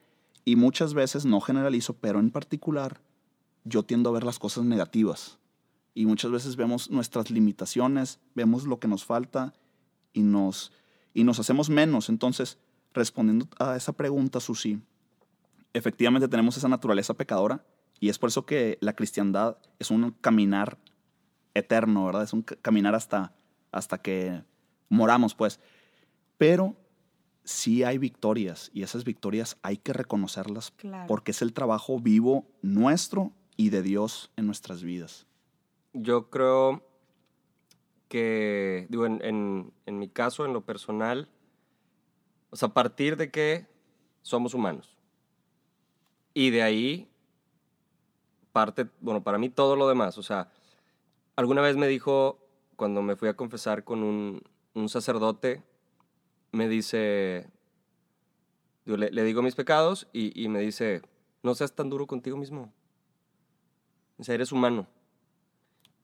y 0.45 0.55
muchas 0.55 0.93
veces, 0.93 1.25
no 1.25 1.41
generalizo, 1.41 1.91
pero 1.91 2.21
en 2.21 2.31
particular, 2.31 3.01
yo 3.65 3.83
tiendo 3.83 4.09
a 4.09 4.13
ver 4.13 4.23
las 4.23 4.39
cosas 4.39 4.63
negativas. 4.63 5.39
Y 5.93 6.05
muchas 6.05 6.31
veces 6.31 6.55
vemos 6.55 6.89
nuestras 6.89 7.29
limitaciones, 7.31 8.21
vemos 8.33 8.63
lo 8.63 8.79
que 8.79 8.87
nos 8.87 9.03
falta 9.03 9.53
y 10.13 10.21
nos, 10.21 10.71
y 11.13 11.25
nos 11.25 11.39
hacemos 11.39 11.69
menos. 11.69 12.07
Entonces, 12.07 12.59
respondiendo 12.93 13.49
a 13.59 13.75
esa 13.75 13.91
pregunta, 13.91 14.39
Susi, 14.39 14.79
efectivamente 15.73 16.29
tenemos 16.29 16.55
esa 16.55 16.69
naturaleza 16.69 17.13
pecadora 17.13 17.65
y 17.99 18.07
es 18.07 18.17
por 18.17 18.29
eso 18.29 18.45
que 18.45 18.77
la 18.79 18.95
cristiandad 18.95 19.57
es 19.79 19.91
un 19.91 20.11
caminar 20.21 20.77
eterno, 21.53 22.05
¿verdad? 22.05 22.23
Es 22.23 22.31
un 22.31 22.43
caminar 22.43 22.95
hasta, 22.95 23.33
hasta 23.71 23.97
que 23.99 24.43
moramos, 24.89 25.35
pues. 25.35 25.59
Pero 26.37 26.75
sí 27.43 27.83
hay 27.83 27.97
victorias 27.97 28.69
y 28.73 28.83
esas 28.83 29.03
victorias 29.03 29.57
hay 29.61 29.77
que 29.77 29.93
reconocerlas 29.93 30.73
porque 31.07 31.31
es 31.31 31.41
el 31.41 31.53
trabajo 31.53 31.99
vivo 31.99 32.45
nuestro 32.61 33.31
y 33.55 33.69
de 33.69 33.81
Dios 33.81 34.31
en 34.35 34.45
nuestras 34.45 34.83
vidas. 34.83 35.25
Yo 35.93 36.29
creo 36.29 36.85
que, 38.07 38.87
digo, 38.89 39.05
en 39.05 39.71
mi 39.85 40.09
caso, 40.09 40.45
en 40.45 40.53
lo 40.53 40.61
personal, 40.61 41.29
o 42.49 42.55
sea, 42.55 42.69
a 42.69 42.73
partir 42.73 43.17
de 43.17 43.31
que 43.31 43.67
somos 44.21 44.53
humanos. 44.53 44.97
Y 46.33 46.51
de 46.51 46.61
ahí 46.61 47.09
parte, 48.51 48.87
bueno, 49.01 49.23
para 49.23 49.37
mí 49.37 49.49
todo 49.49 49.75
lo 49.75 49.87
demás. 49.87 50.17
O 50.17 50.23
sea, 50.23 50.51
alguna 51.35 51.61
vez 51.61 51.77
me 51.77 51.87
dijo, 51.87 52.39
cuando 52.77 53.01
me 53.01 53.17
fui 53.17 53.27
a 53.27 53.35
confesar 53.35 53.83
con 53.83 54.03
un, 54.03 54.41
sacerdote, 54.87 55.63
me 56.51 56.69
dice, 56.69 57.49
le, 58.85 59.23
digo 59.23 59.41
mis 59.41 59.55
pecados 59.55 60.07
y, 60.13 60.47
me 60.47 60.61
dice, 60.61 61.01
no 61.43 61.55
seas 61.55 61.73
tan 61.73 61.89
duro 61.89 62.07
contigo 62.07 62.37
mismo. 62.37 62.71
O 64.17 64.23
sea, 64.23 64.35
eres 64.35 64.51
humano. 64.51 64.87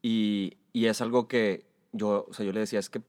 Y, 0.01 0.57
y 0.73 0.87
es 0.87 0.99
algo 0.99 1.27
que 1.27 1.65
yo, 1.93 2.25
o 2.27 2.33
sea, 2.33 2.45
yo 2.45 2.51
le 2.51 2.59
decía, 2.59 2.79
es 2.79 2.89
que 2.89 3.01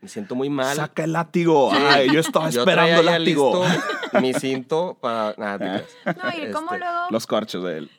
me 0.00 0.08
siento 0.08 0.34
muy 0.34 0.50
mal. 0.50 0.76
Saca 0.76 1.04
el 1.04 1.12
látigo. 1.12 1.70
Ay, 1.72 2.12
yo 2.12 2.20
estaba 2.20 2.48
esperando 2.50 3.00
el 3.00 3.06
látigo. 3.06 3.64
mi 4.20 4.34
cinto 4.34 4.96
para. 5.00 5.34
Nada, 5.36 5.84
No, 6.04 6.28
y 6.30 6.52
cómo 6.52 6.74
este, 6.74 6.78
luego. 6.78 7.06
Los 7.10 7.26
corchos 7.26 7.64
de 7.64 7.78
él. 7.78 7.90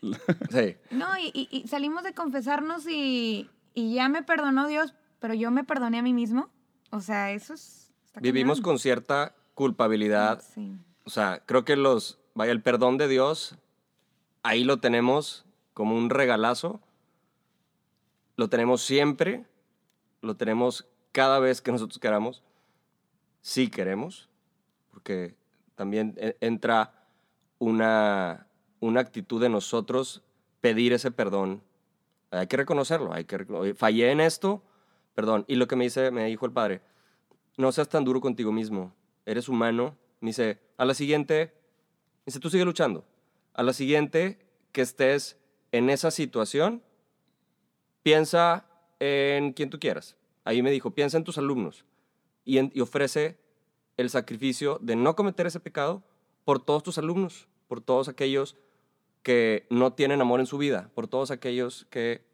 Sí. 0.52 0.78
No, 0.92 1.08
y, 1.18 1.66
salimos 1.68 2.04
de 2.04 2.14
confesarnos 2.14 2.88
y, 2.88 3.50
ya 3.94 4.10
me 4.10 4.24
perdonó 4.24 4.68
Dios, 4.68 4.94
pero 5.20 5.34
yo 5.34 5.52
me 5.52 5.64
perdoné 5.64 6.00
a 6.00 6.04
mí 6.04 6.14
mismo. 6.14 6.50
O 6.92 7.02
sea, 7.02 7.32
eso 7.32 7.54
es. 7.54 7.92
Vivimos 8.20 8.62
con 8.62 8.80
cierta 8.80 9.36
culpabilidad. 9.54 10.42
Sí. 10.42 10.76
O 11.06 11.10
sea, 11.10 11.42
creo 11.46 11.66
que 11.66 11.76
los. 11.76 12.20
Vaya, 12.34 12.52
el 12.52 12.62
perdón 12.62 12.98
de 12.98 13.08
Dios, 13.08 13.56
ahí 14.44 14.64
lo 14.64 14.78
tenemos 14.78 15.46
como 15.74 15.96
un 15.96 16.10
regalazo. 16.10 16.82
Lo 18.36 18.50
tenemos 18.50 18.82
siempre. 18.82 19.46
Lo 20.22 20.36
tenemos 20.36 20.88
cada 21.18 21.40
vez 21.40 21.62
que 21.62 21.72
nosotros 21.72 21.98
queramos, 21.98 22.44
sí 23.42 23.70
queremos, 23.70 24.30
porque 24.92 25.36
también 25.74 26.14
e, 26.18 26.38
entra 26.42 26.94
una, 27.58 28.46
una 28.80 29.00
actitud 29.00 29.42
de 29.42 29.50
nosotros 29.50 30.22
pedir 30.62 30.94
ese 30.94 31.10
perdón. 31.10 31.64
Hay 32.32 32.48
que 32.48 32.58
reconocerlo, 32.58 33.14
hay 33.14 33.26
que 33.26 33.74
fallé 33.76 34.12
en 34.12 34.20
esto, 34.20 34.62
perdón. 35.16 35.46
Y 35.48 35.56
lo 35.56 35.68
que 35.68 35.76
me 35.76 35.86
dice, 35.86 36.12
me 36.12 36.26
dijo 36.26 36.46
el 36.46 36.52
padre, 36.52 36.82
no 37.58 37.72
seas 37.72 37.90
tan 37.90 38.04
duro 38.04 38.22
contigo 38.22 38.52
mismo, 38.52 38.94
eres 39.26 39.50
humano. 39.50 39.96
Me 40.20 40.30
dice, 40.30 40.60
a 40.78 40.86
la 40.86 40.94
siguiente, 40.94 41.54
dice, 42.26 42.40
tú 42.40 42.50
sigue 42.50 42.66
luchando. 42.66 43.06
A 43.54 43.64
la 43.64 43.74
siguiente 43.74 44.40
que 44.72 44.82
estés 44.82 45.38
en 45.72 45.90
esa 45.90 46.12
situación, 46.12 46.84
piensa 48.04 48.66
en 49.00 49.54
quien 49.54 49.70
tú 49.70 49.80
quieras 49.80 50.18
ahí 50.48 50.62
me 50.62 50.72
dijo, 50.72 50.92
piensa 50.92 51.18
en 51.18 51.26
tus 51.26 51.38
alumnos 51.38 51.84
y, 52.46 52.80
ofrece 52.80 53.38
el 53.98 54.10
sacrificio 54.10 54.80
de 54.82 54.96
no 54.96 55.14
cometer 55.16 55.46
ese 55.46 55.60
pecado 55.60 56.04
por 56.46 56.64
todos 56.64 56.84
tus 56.84 56.98
alumnos, 56.98 57.50
por 57.68 57.82
todos 57.82 58.08
aquellos 58.08 58.56
que 59.28 59.68
no 59.70 59.92
tienen 59.92 60.22
amor 60.22 60.40
en 60.40 60.46
su 60.46 60.58
vida, 60.58 60.90
por 60.96 61.10
todos 61.10 61.32
aquellos 61.32 61.86
que 61.90 62.26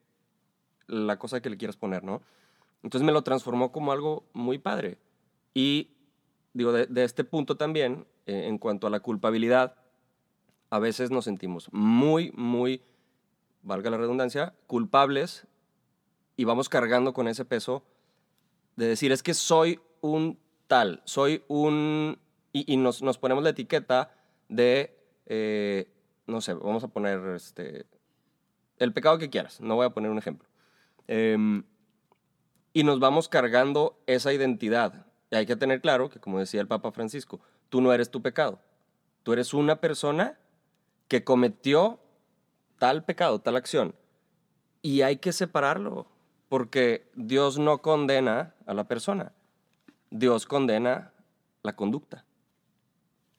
la 0.86 1.18
cosa 1.18 1.42
que 1.42 1.50
le 1.50 1.58
quieras 1.58 1.76
poner, 1.76 2.04
¿no? 2.04 2.22
Entonces 2.84 3.04
me 3.04 3.12
lo 3.12 3.24
transformó 3.24 3.72
como 3.72 3.92
algo 3.92 4.26
muy 4.32 4.60
padre. 4.60 5.00
Y 5.56 5.90
digo, 6.54 6.72
de, 6.72 7.04
este 7.04 7.24
punto 7.24 7.58
también, 7.58 8.06
eh, 8.28 8.46
en 8.46 8.60
cuanto 8.60 8.86
a 8.86 8.92
la 8.92 9.00
culpabilidad, 9.00 9.74
a 10.70 10.78
veces 10.78 11.10
nos 11.10 11.26
sentimos 11.26 11.68
muy, 11.72 12.32
muy, 12.36 12.84
valga 13.64 13.90
la 13.90 13.98
redundancia, 13.98 14.54
culpables 14.68 15.48
y 16.38 16.44
vamos 16.44 16.70
cargando 16.70 17.12
con 17.12 17.28
ese 17.28 17.44
peso 17.44 17.84
de 18.76 18.86
decir, 18.86 19.12
es 19.12 19.24
que 19.24 19.34
soy 19.34 19.80
un 20.02 20.38
tal, 20.68 21.02
soy 21.06 21.44
un... 21.48 22.20
Y, 22.52 22.78
nos, 22.78 23.02
nos, 23.02 23.18
ponemos 23.18 23.44
la 23.44 23.50
etiqueta 23.50 24.16
de, 24.48 24.96
eh, 25.26 25.93
no 26.28 26.42
sé, 26.42 26.54
vamos 26.54 26.84
a 26.84 26.88
poner 26.88 27.20
este, 27.36 27.86
el 28.78 28.94
pecado 28.94 29.18
que 29.18 29.30
quieras, 29.30 29.62
no 29.62 29.76
voy 29.76 29.86
a 29.86 29.92
poner 29.92 30.12
un 30.12 30.18
ejemplo. 30.18 30.48
Em, 31.08 31.64
y 32.74 32.84
nos 32.84 33.00
vamos 33.00 33.30
cargando 33.30 34.02
esa 34.08 34.34
identidad. 34.34 35.06
Y 35.30 35.36
hay 35.36 35.46
que 35.46 35.56
tener 35.56 35.82
claro 35.82 36.10
que, 36.10 36.20
como 36.20 36.40
decía 36.40 36.62
el 36.62 36.68
Papa 36.68 36.92
Francisco, 36.92 37.40
tú 37.70 37.82
no 37.82 37.94
eres 37.94 38.10
tu 38.10 38.22
pecado. 38.22 38.60
Tú 39.24 39.34
eres 39.34 39.54
una 39.54 39.80
persona 39.80 40.38
que 41.08 41.24
cometió 41.24 42.00
tal 42.80 43.06
pecado, 43.06 43.40
tal 43.40 43.56
acción. 43.56 43.96
Y 44.82 45.02
hay 45.02 45.18
que 45.18 45.32
separarlo, 45.32 46.08
porque 46.50 47.10
Dios 47.16 47.58
no 47.58 47.82
condena 47.82 48.56
a 48.66 48.74
la 48.74 48.84
persona, 48.88 49.32
Dios 50.10 50.46
condena 50.46 51.14
la 51.64 51.76
conducta. 51.76 52.26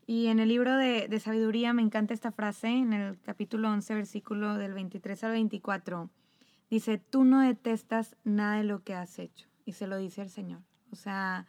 Y 0.07 0.27
en 0.27 0.39
el 0.39 0.49
libro 0.49 0.77
de, 0.77 1.09
de, 1.09 1.21
sabiduría 1.21 1.73
me 1.73 1.83
encanta 1.83 2.13
esta 2.15 2.33
frase, 2.33 2.69
en 2.69 2.93
el 2.93 3.21
capítulo 3.21 3.71
11, 3.71 3.95
versículo 3.95 4.57
del 4.57 4.75
23 4.75 5.25
al 5.25 5.33
24. 5.33 6.11
Dice, 6.71 6.99
tú 6.99 7.25
no 7.25 7.41
detestas 7.41 8.17
nada 8.25 8.57
de 8.57 8.65
lo 8.65 8.83
que 8.83 8.95
has 8.95 9.19
hecho. 9.19 9.49
Y 9.65 9.73
se 9.73 9.87
lo 9.87 9.97
dice 9.97 10.23
el 10.23 10.31
Señor. 10.31 10.63
O 10.91 10.97
sea, 10.97 11.47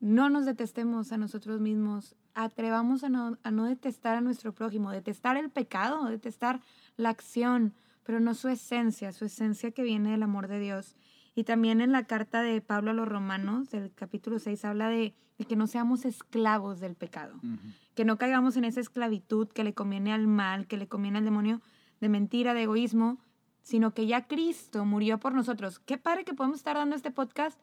no 0.00 0.28
nos 0.28 0.44
detestemos 0.44 1.12
a 1.12 1.16
nosotros 1.16 1.60
mismos. 1.60 2.14
Atrevamos 2.34 3.04
a 3.04 3.08
no, 3.08 3.38
a 3.42 3.50
no 3.50 3.64
detestar 3.64 4.16
a 4.16 4.20
nuestro 4.20 4.54
prójimo. 4.54 4.90
Detestar 4.90 5.36
el 5.36 5.50
pecado, 5.50 6.04
detestar 6.04 6.60
la 6.96 7.10
acción, 7.10 7.74
pero 8.04 8.20
no 8.20 8.34
su 8.34 8.48
esencia, 8.48 9.12
su 9.12 9.24
esencia 9.24 9.70
que 9.70 9.82
viene 9.82 10.10
del 10.10 10.22
amor 10.22 10.46
de 10.46 10.60
Dios. 10.60 10.94
Y 11.34 11.44
también 11.44 11.80
en 11.80 11.92
la 11.92 12.04
carta 12.04 12.42
de 12.42 12.60
Pablo 12.60 12.92
a 12.92 12.94
los 12.94 13.08
Romanos, 13.08 13.70
del 13.70 13.92
capítulo 13.92 14.38
6, 14.38 14.64
habla 14.64 14.88
de, 14.88 15.14
de 15.38 15.44
que 15.44 15.56
no 15.56 15.66
seamos 15.66 16.04
esclavos 16.04 16.80
del 16.80 16.94
pecado, 16.94 17.34
uh 17.42 17.46
-huh. 17.46 17.74
que 17.94 18.04
no 18.04 18.18
caigamos 18.18 18.56
en 18.56 18.64
esa 18.64 18.80
esclavitud 18.80 19.48
que 19.48 19.64
le 19.64 19.74
conviene 19.74 20.12
al 20.12 20.26
mal, 20.28 20.66
que 20.66 20.76
le 20.76 20.86
conviene 20.86 21.18
al 21.18 21.24
demonio, 21.24 21.60
de 22.00 22.08
mentira, 22.08 22.54
de 22.54 22.62
egoísmo, 22.62 23.18
sino 23.62 23.94
que 23.94 24.06
ya 24.06 24.26
Cristo 24.26 24.84
murió 24.84 25.18
por 25.18 25.32
nosotros. 25.34 25.78
Qué 25.80 25.98
padre 25.98 26.24
que 26.24 26.34
podemos 26.34 26.58
estar 26.58 26.76
dando 26.76 26.94
este 26.94 27.10
podcast 27.10 27.58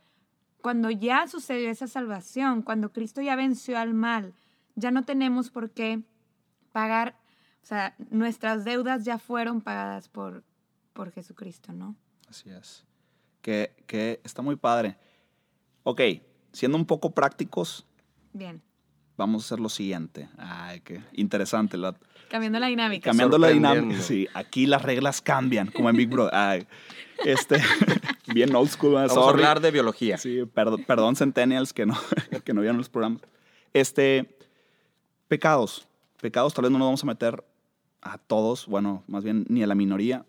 cuando 0.61 0.89
ya 0.89 1.27
sucedió 1.27 1.69
esa 1.69 1.87
salvación, 1.87 2.61
cuando 2.61 2.91
Cristo 2.91 3.21
ya 3.21 3.35
venció 3.35 3.77
al 3.77 3.93
mal. 3.93 4.33
Ya 4.75 4.91
no 4.91 5.03
tenemos 5.03 5.49
por 5.49 5.71
qué 5.71 6.03
pagar, 6.71 7.15
o 7.61 7.65
sea, 7.65 7.95
nuestras 8.09 8.63
deudas 8.63 9.03
ya 9.05 9.17
fueron 9.17 9.61
pagadas 9.61 10.07
por, 10.09 10.43
por 10.93 11.11
Jesucristo, 11.11 11.73
¿no? 11.73 11.95
Así 12.29 12.49
es. 12.49 12.85
Que, 13.41 13.73
que 13.87 14.19
está 14.23 14.41
muy 14.41 14.55
padre. 14.55 14.97
Ok, 15.83 16.01
siendo 16.51 16.77
un 16.77 16.85
poco 16.85 17.11
prácticos. 17.11 17.85
Bien. 18.33 18.61
Vamos 19.17 19.43
a 19.43 19.45
hacer 19.45 19.59
lo 19.59 19.69
siguiente. 19.69 20.29
Ay, 20.37 20.81
qué 20.81 21.01
interesante. 21.13 21.77
La, 21.77 21.95
Cambiando 22.31 22.59
la 22.59 22.67
dinámica. 22.67 23.09
Cambiando 23.09 23.37
la 23.37 23.49
dinámica. 23.49 24.01
Sí, 24.01 24.27
aquí 24.33 24.65
las 24.65 24.81
reglas 24.83 25.21
cambian, 25.21 25.69
como 25.69 25.89
en 25.89 25.97
Big 25.97 26.09
Brother. 26.09 26.33
Ay, 26.33 26.67
este, 27.25 27.61
bien 28.33 28.55
old 28.55 28.69
school. 28.69 28.93
Vamos 28.93 29.17
a 29.17 29.29
hablar 29.29 29.59
de 29.59 29.69
biología. 29.69 30.17
Sí, 30.17 30.45
perdón, 30.53 30.83
perdón 30.85 31.15
Centennials 31.15 31.73
que 31.73 31.85
no, 31.85 31.97
que 32.45 32.53
no 32.53 32.61
vieron 32.61 32.77
los 32.77 32.89
programas. 32.89 33.21
Este, 33.73 34.37
pecados. 35.27 35.87
Pecados 36.21 36.53
tal 36.53 36.63
vez 36.63 36.71
no 36.71 36.79
nos 36.79 36.87
vamos 36.87 37.03
a 37.03 37.07
meter 37.07 37.43
a 38.01 38.17
todos, 38.17 38.65
bueno, 38.67 39.03
más 39.07 39.23
bien 39.23 39.45
ni 39.49 39.61
a 39.61 39.67
la 39.67 39.75
minoría. 39.75 40.25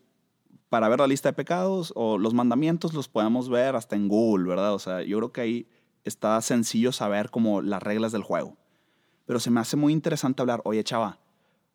Para 0.72 0.88
ver 0.88 1.00
la 1.00 1.06
lista 1.06 1.28
de 1.28 1.34
pecados 1.34 1.92
o 1.94 2.16
los 2.16 2.32
mandamientos 2.32 2.94
los 2.94 3.06
podemos 3.06 3.50
ver 3.50 3.76
hasta 3.76 3.94
en 3.94 4.08
Google, 4.08 4.48
¿verdad? 4.48 4.72
O 4.72 4.78
sea, 4.78 5.02
yo 5.02 5.18
creo 5.18 5.30
que 5.30 5.40
ahí 5.42 5.66
está 6.02 6.40
sencillo 6.40 6.92
saber 6.92 7.28
como 7.28 7.60
las 7.60 7.82
reglas 7.82 8.10
del 8.10 8.22
juego. 8.22 8.56
Pero 9.26 9.38
se 9.38 9.50
me 9.50 9.60
hace 9.60 9.76
muy 9.76 9.92
interesante 9.92 10.40
hablar, 10.40 10.62
oye, 10.64 10.82
chava, 10.82 11.18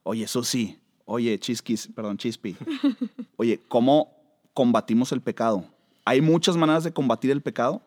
oye, 0.01 0.23
eso 0.23 0.43
sí, 0.43 0.79
oye, 1.05 1.38
chisquis, 1.38 1.89
perdón, 1.93 2.17
chispi, 2.17 2.57
oye, 3.38 3.62
¿cómo 3.67 4.15
combatimos 4.55 5.12
el 5.12 5.21
pecado? 5.21 5.63
Hay 6.03 6.19
muchas 6.19 6.57
maneras 6.57 6.83
de 6.83 6.91
combatir 6.91 7.29
el 7.29 7.43
pecado, 7.43 7.83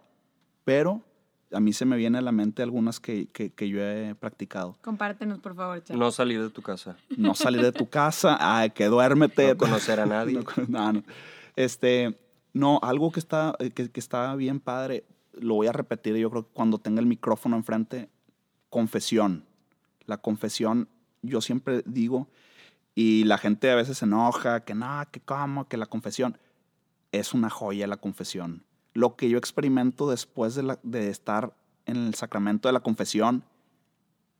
pero 0.62 1.02
a 1.52 1.60
mí 1.60 1.72
se 1.72 1.84
me 1.84 1.96
viene 1.96 2.18
a 2.18 2.20
la 2.20 2.32
mente 2.32 2.62
algunas 2.62 3.00
que, 3.00 3.26
que, 3.26 3.50
que 3.50 3.68
yo 3.68 3.82
he 3.82 4.14
practicado. 4.14 4.76
Compártenos, 4.82 5.38
por 5.40 5.54
favor. 5.54 5.82
No 5.90 6.10
salir 6.10 6.42
de 6.42 6.50
tu 6.50 6.62
casa. 6.62 6.96
No 7.16 7.34
salir 7.34 7.62
de 7.62 7.72
tu 7.72 7.88
casa, 7.88 8.36
ay, 8.40 8.70
que 8.70 8.86
duérmete. 8.86 9.48
No 9.48 9.58
conocer 9.58 10.00
a 10.00 10.06
nadie. 10.06 10.34
No, 10.34 10.66
no, 10.68 10.92
no. 10.92 11.02
Este, 11.56 12.18
no, 12.52 12.78
algo 12.82 13.10
que 13.10 13.20
está, 13.20 13.56
que, 13.74 13.90
que 13.90 14.00
está 14.00 14.34
bien 14.36 14.60
padre, 14.60 15.04
lo 15.32 15.54
voy 15.54 15.66
a 15.66 15.72
repetir 15.72 16.16
yo 16.16 16.30
creo 16.30 16.44
que 16.44 16.52
cuando 16.52 16.78
tenga 16.78 17.00
el 17.00 17.06
micrófono 17.06 17.56
enfrente, 17.56 18.08
confesión. 18.68 19.44
La 20.06 20.18
confesión, 20.18 20.88
yo 21.22 21.40
siempre 21.40 21.82
digo, 21.86 22.28
y 22.94 23.24
la 23.24 23.38
gente 23.38 23.70
a 23.70 23.76
veces 23.76 23.98
se 23.98 24.04
enoja, 24.04 24.64
que 24.64 24.74
no, 24.74 25.02
que 25.10 25.20
cómo, 25.20 25.68
que 25.68 25.76
la 25.76 25.86
confesión. 25.86 26.38
Es 27.12 27.34
una 27.34 27.50
joya 27.50 27.86
la 27.86 27.96
confesión. 27.96 28.62
Lo 28.92 29.16
que 29.16 29.28
yo 29.28 29.38
experimento 29.38 30.10
después 30.10 30.54
de, 30.54 30.62
la, 30.62 30.78
de 30.82 31.10
estar 31.10 31.54
en 31.86 31.96
el 31.96 32.14
sacramento 32.14 32.68
de 32.68 32.72
la 32.72 32.80
confesión 32.80 33.44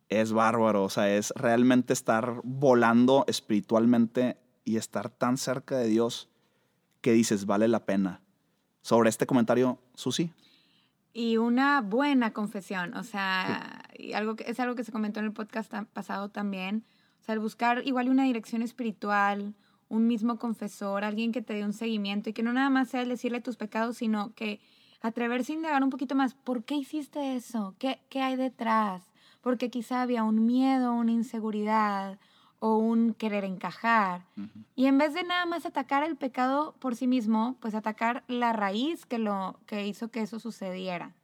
es 0.08 0.32
bárbaro. 0.32 0.84
O 0.84 0.90
sea, 0.90 1.14
es 1.14 1.32
realmente 1.36 1.92
estar 1.92 2.40
volando 2.44 3.24
espiritualmente 3.28 4.36
y 4.64 4.76
estar 4.76 5.08
tan 5.10 5.36
cerca 5.36 5.76
de 5.78 5.88
Dios 5.88 6.28
que 7.00 7.12
dices, 7.12 7.46
vale 7.46 7.68
la 7.68 7.86
pena. 7.86 8.20
Sobre 8.82 9.08
este 9.08 9.26
comentario, 9.26 9.78
Susi. 9.94 10.32
Y 11.12 11.38
una 11.38 11.80
buena 11.80 12.32
confesión, 12.32 12.94
o 12.94 13.02
sea, 13.02 13.82
sí. 13.96 14.12
algo 14.12 14.36
que, 14.36 14.44
es 14.48 14.60
algo 14.60 14.74
que 14.74 14.84
se 14.84 14.92
comentó 14.92 15.18
en 15.18 15.26
el 15.26 15.32
podcast 15.32 15.72
pasado 15.92 16.28
también, 16.28 16.84
o 17.20 17.24
sea, 17.24 17.32
el 17.34 17.40
buscar 17.40 17.84
igual 17.84 18.08
una 18.08 18.24
dirección 18.24 18.62
espiritual, 18.62 19.54
un 19.90 20.06
mismo 20.06 20.38
confesor, 20.38 21.04
alguien 21.04 21.32
que 21.32 21.42
te 21.42 21.52
dé 21.52 21.64
un 21.64 21.74
seguimiento 21.74 22.30
y 22.30 22.32
que 22.32 22.42
no 22.42 22.52
nada 22.52 22.70
más 22.70 22.88
sea 22.88 23.02
el 23.02 23.10
decirle 23.10 23.40
tus 23.40 23.56
pecados, 23.56 23.98
sino 23.98 24.32
que 24.34 24.60
atreverse 25.02 25.52
a 25.52 25.56
indagar 25.56 25.82
un 25.82 25.90
poquito 25.90 26.14
más, 26.14 26.34
¿por 26.34 26.64
qué 26.64 26.76
hiciste 26.76 27.34
eso? 27.36 27.74
¿Qué, 27.78 28.00
qué 28.08 28.22
hay 28.22 28.36
detrás? 28.36 29.02
Porque 29.42 29.68
quizá 29.68 30.02
había 30.02 30.22
un 30.22 30.46
miedo, 30.46 30.92
una 30.92 31.10
inseguridad 31.10 32.18
o 32.60 32.76
un 32.76 33.14
querer 33.14 33.44
encajar. 33.44 34.26
Uh 34.36 34.42
-huh. 34.42 34.64
Y 34.76 34.86
en 34.86 34.96
vez 34.98 35.12
de 35.12 35.24
nada 35.24 35.44
más 35.44 35.66
atacar 35.66 36.04
el 36.04 36.16
pecado 36.16 36.74
por 36.78 36.94
sí 36.94 37.06
mismo, 37.06 37.56
pues 37.60 37.74
atacar 37.74 38.22
la 38.28 38.52
raíz 38.52 39.06
que, 39.06 39.18
lo, 39.18 39.58
que 39.66 39.86
hizo 39.86 40.08
que 40.08 40.20
eso 40.20 40.38
sucediera. 40.38 41.14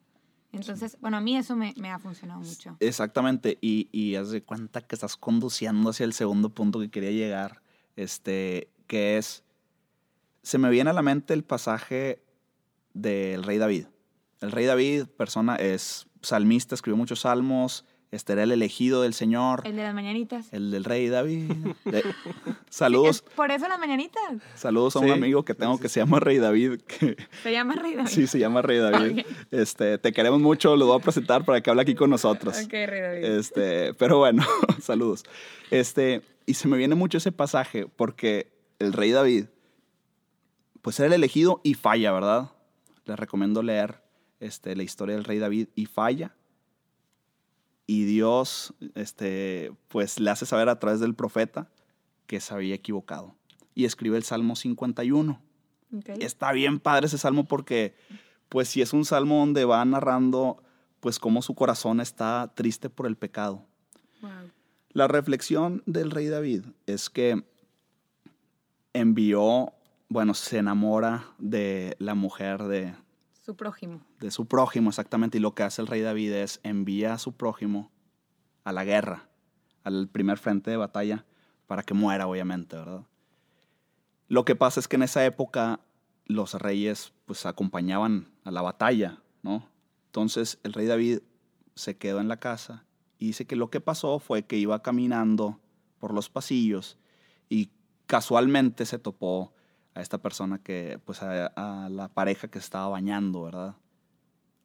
Entonces, 0.53 0.97
bueno, 1.01 1.19
a 1.19 1.21
mí 1.21 1.37
eso 1.37 1.55
me, 1.55 1.75
me, 1.77 1.91
ha 1.91 1.99
funcionado 1.99 2.41
mucho. 2.41 2.77
Exactamente, 2.81 3.59
y, 3.61 3.89
y 3.93 4.17
haz 4.17 4.31
de 4.31 4.43
cuenta 4.43 4.81
que 4.81 4.95
estás 4.95 5.17
conduciendo 5.17 5.91
hacia 5.91 6.05
el 6.05 6.15
segundo 6.15 6.49
punto 6.49 6.81
que 6.81 6.89
quería 6.89 7.11
llegar, 7.11 7.61
este, 7.97 8.69
que 8.87 9.19
es, 9.19 9.43
se 10.43 10.59
me 10.59 10.71
viene 10.71 10.91
a 10.91 10.93
la 10.93 11.03
mente 11.03 11.35
el 11.35 11.43
pasaje 11.43 12.23
del 12.95 13.43
rey 13.43 13.59
David. 13.59 13.87
El 14.41 14.53
rey 14.53 14.67
David, 14.67 15.07
persona, 15.07 15.57
es 15.57 16.07
salmista, 16.23 16.75
escribió 16.75 16.97
muchos 16.97 17.21
salmos, 17.21 17.85
este 18.13 18.35
era 18.35 18.45
el 18.45 18.53
elegido 18.53 19.03
del 19.03 19.15
Señor. 19.15 19.63
El 19.65 19.77
de 19.77 19.83
las 19.83 19.95
mañanitas. 19.95 20.53
El 20.53 20.71
del 20.71 20.85
rey 20.85 21.09
David. 21.09 21.51
De, 21.85 22.05
saludos. 22.71 23.17
Sí, 23.19 23.33
por 23.35 23.51
eso 23.51 23.67
las 23.69 23.79
mañanitas. 23.79 24.23
Saludos 24.55 24.97
a 24.97 25.01
sí. 25.01 25.05
un 25.07 25.11
amigo 25.11 25.45
que 25.45 25.55
tengo 25.55 25.79
que 25.79 25.89
se 25.89 26.01
llama 26.01 26.21
Rey 26.21 26.39
David. 26.39 26.81
Que, 26.83 27.17
¿Se 27.43 27.53
llama 27.53 27.75
Rey 27.75 27.95
David? 27.95 28.09
Sí, 28.09 28.27
se 28.27 28.39
llama 28.39 28.63
Rey 28.63 28.79
David. 28.79 29.13
Okay. 29.13 29.27
Este, 29.51 29.99
te 29.99 30.13
queremos 30.13 30.41
mucho, 30.41 30.77
lo 30.77 30.87
voy 30.87 30.99
a 30.99 31.03
presentar 31.03 31.45
para 31.45 31.61
que 31.61 31.69
hable 31.69 31.83
aquí 31.83 31.95
con 31.95 32.09
nosotros. 32.09 32.57
Ok, 32.65 32.73
Rey 32.73 33.01
David. 33.01 33.25
Este, 33.25 33.95
pero 33.95 34.19
bueno, 34.19 34.45
saludos. 34.81 35.25
Este, 35.71 36.23
y 36.47 36.55
se 36.55 36.69
me 36.69 36.77
viene 36.77 36.95
mucho 36.95 37.19
ese 37.19 37.33
pasaje 37.33 37.87
porque 37.87 38.53
el 38.79 38.93
Rey 38.93 39.11
David, 39.11 39.47
pues 40.81 40.99
era 41.01 41.09
el 41.09 41.13
elegido 41.13 41.61
y 41.65 41.75
falla, 41.75 42.13
¿verdad? 42.13 42.53
Les 43.05 43.19
recomiendo 43.19 43.63
leer 43.63 44.03
este, 44.41 44.77
la 44.77 44.83
historia 44.83 45.17
del 45.17 45.25
Rey 45.25 45.39
David 45.39 45.69
y 45.75 45.87
falla 45.87 46.35
y 47.87 48.05
Dios 48.05 48.75
este, 48.95 49.73
pues 49.89 50.19
le 50.19 50.31
hace 50.31 50.47
saber 50.47 50.69
a 50.69 50.79
través 50.79 51.01
del 51.01 51.15
profeta 51.15 51.71
que 52.27 52.41
se 52.41 52.53
había 52.53 52.75
equivocado. 52.75 53.37
Y 53.75 53.85
escribe 53.85 54.17
el 54.17 54.25
Salmo 54.25 54.57
51. 54.57 55.41
Okay. 55.99 56.17
Está 56.21 56.53
bien 56.53 56.81
padre 56.81 57.07
ese 57.07 57.19
salmo 57.19 57.47
porque 57.47 57.95
pues 58.49 58.69
si 58.69 58.83
es 58.83 58.93
un 58.93 59.05
salmo 59.05 59.39
donde 59.39 59.65
va 59.65 59.85
narrando 59.85 60.63
pues 61.01 61.19
cómo 61.19 61.43
su 61.43 61.55
corazón 61.55 62.01
está 62.01 62.53
triste 62.55 62.91
por 62.91 63.07
el 63.07 63.17
pecado. 63.17 63.66
La 64.97 65.09
reflexión 65.09 65.83
del 65.85 66.11
rey 66.11 66.29
David 66.29 66.65
es 66.87 67.11
que 67.11 67.45
envió, 68.95 69.75
bueno, 70.09 70.33
se 70.33 70.57
enamora 70.57 71.35
de 71.37 71.97
la 71.99 72.15
mujer 72.15 72.63
de, 72.63 72.95
su 73.43 73.57
prójimo. 73.57 74.01
De 74.21 74.31
su 74.31 74.47
prójimo, 74.47 74.89
exactamente. 74.89 75.37
Y 75.37 75.43
lo 75.43 75.55
que 75.55 75.65
hace 75.65 75.83
el 75.83 75.87
rey 75.87 76.01
David 76.01 76.33
es 76.33 76.61
envía 76.63 77.13
a 77.13 77.19
su 77.19 77.37
prójimo 77.37 77.93
a 78.65 78.73
la 78.73 78.85
guerra, 78.85 79.29
al 79.85 80.09
primer 80.09 80.39
frente 80.39 80.71
de 80.71 80.79
batalla, 80.79 81.27
para 81.67 81.83
que 81.83 81.93
muera, 81.93 82.27
obviamente, 82.27 82.77
¿verdad? 82.77 83.05
Lo 84.29 84.47
que 84.47 84.57
pasa 84.57 84.81
es 84.81 84.89
que 84.89 84.97
en 84.97 85.03
esa 85.03 85.27
época 85.27 85.81
los 86.25 86.55
reyes 86.55 87.13
pues 87.27 87.45
acompañaban 87.45 88.33
a 88.45 88.51
la 88.51 88.63
batalla, 88.63 89.21
¿no? 89.43 89.69
Entonces 90.07 90.59
el 90.63 90.73
rey 90.73 90.87
David 90.87 91.19
se 91.75 91.99
quedó 91.99 92.19
en 92.19 92.29
la 92.29 92.39
casa 92.39 92.86
y 93.19 93.29
dice 93.29 93.47
que 93.47 93.57
lo 93.57 93.71
que 93.71 93.81
pasó 93.81 94.19
fue 94.19 94.45
que 94.45 94.57
iba 94.57 94.83
caminando 94.83 95.61
por 95.99 96.13
los 96.13 96.29
pasillos 96.29 96.99
y 97.49 97.71
casualmente 98.07 98.87
se 98.87 98.99
topó 98.99 99.55
a 99.95 100.03
esta 100.03 100.19
persona 100.19 100.59
que, 100.59 101.01
pues 101.05 101.23
a, 101.23 101.47
a, 101.47 101.89
la 101.89 102.09
pareja 102.09 102.49
que 102.49 102.59
estaba 102.59 102.89
bañando, 102.89 103.43
¿verdad? 103.45 103.77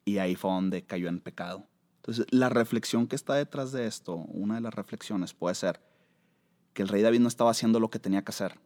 Y 0.03 0.17
ahí 0.17 0.35
fue 0.35 0.51
donde 0.51 0.83
cayó 0.83 1.07
en 1.07 1.19
pecado. 1.19 1.67
Entonces, 1.97 2.25
la 2.31 2.49
reflexión 2.49 3.07
que 3.07 3.15
está 3.15 3.35
detrás 3.35 3.71
de 3.71 3.87
esto, 3.87 4.15
una 4.15 4.55
de 4.55 4.61
las 4.61 4.73
reflexiones 4.73 5.33
puede 5.33 5.55
ser 5.55 5.79
que 6.73 6.81
el 6.81 6.87
rey 6.87 7.01
David 7.01 7.19
no 7.19 7.27
estaba 7.27 7.51
haciendo 7.51 7.79
lo 7.79 7.89
que 7.89 7.99
tenía 7.99 8.23
que 8.23 8.31
hacer. 8.31 8.59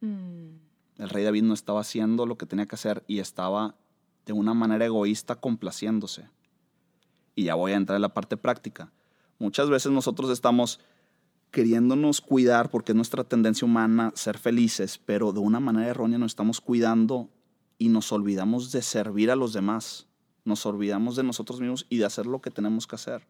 Mm. 0.00 0.56
El 0.98 1.08
rey 1.08 1.24
David 1.24 1.44
no 1.44 1.54
estaba 1.54 1.80
haciendo 1.80 2.26
lo 2.26 2.36
que 2.36 2.46
tenía 2.46 2.66
que 2.66 2.74
hacer 2.74 3.04
y 3.06 3.20
estaba 3.20 3.76
de 4.26 4.32
una 4.32 4.54
manera 4.54 4.84
egoísta 4.84 5.36
complaciéndose. 5.36 6.28
Y 7.34 7.44
ya 7.44 7.54
voy 7.54 7.72
a 7.72 7.76
entrar 7.76 7.96
en 7.96 8.02
la 8.02 8.12
parte 8.12 8.36
práctica. 8.36 8.92
Muchas 9.42 9.68
veces 9.68 9.90
nosotros 9.90 10.30
estamos 10.30 10.78
queriéndonos 11.50 12.20
cuidar 12.20 12.70
porque 12.70 12.92
es 12.92 12.96
nuestra 12.96 13.24
tendencia 13.24 13.66
humana 13.66 14.12
ser 14.14 14.38
felices, 14.38 14.98
pero 15.04 15.32
de 15.32 15.40
una 15.40 15.58
manera 15.58 15.88
errónea 15.88 16.16
nos 16.16 16.30
estamos 16.30 16.60
cuidando 16.60 17.28
y 17.76 17.88
nos 17.88 18.12
olvidamos 18.12 18.70
de 18.70 18.82
servir 18.82 19.32
a 19.32 19.36
los 19.36 19.52
demás. 19.52 20.06
Nos 20.44 20.64
olvidamos 20.64 21.16
de 21.16 21.24
nosotros 21.24 21.60
mismos 21.60 21.86
y 21.88 21.98
de 21.98 22.04
hacer 22.04 22.26
lo 22.26 22.40
que 22.40 22.52
tenemos 22.52 22.86
que 22.86 22.94
hacer 22.94 23.26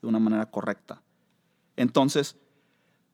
de 0.00 0.08
una 0.08 0.18
manera 0.18 0.50
correcta. 0.50 1.02
Entonces, 1.76 2.36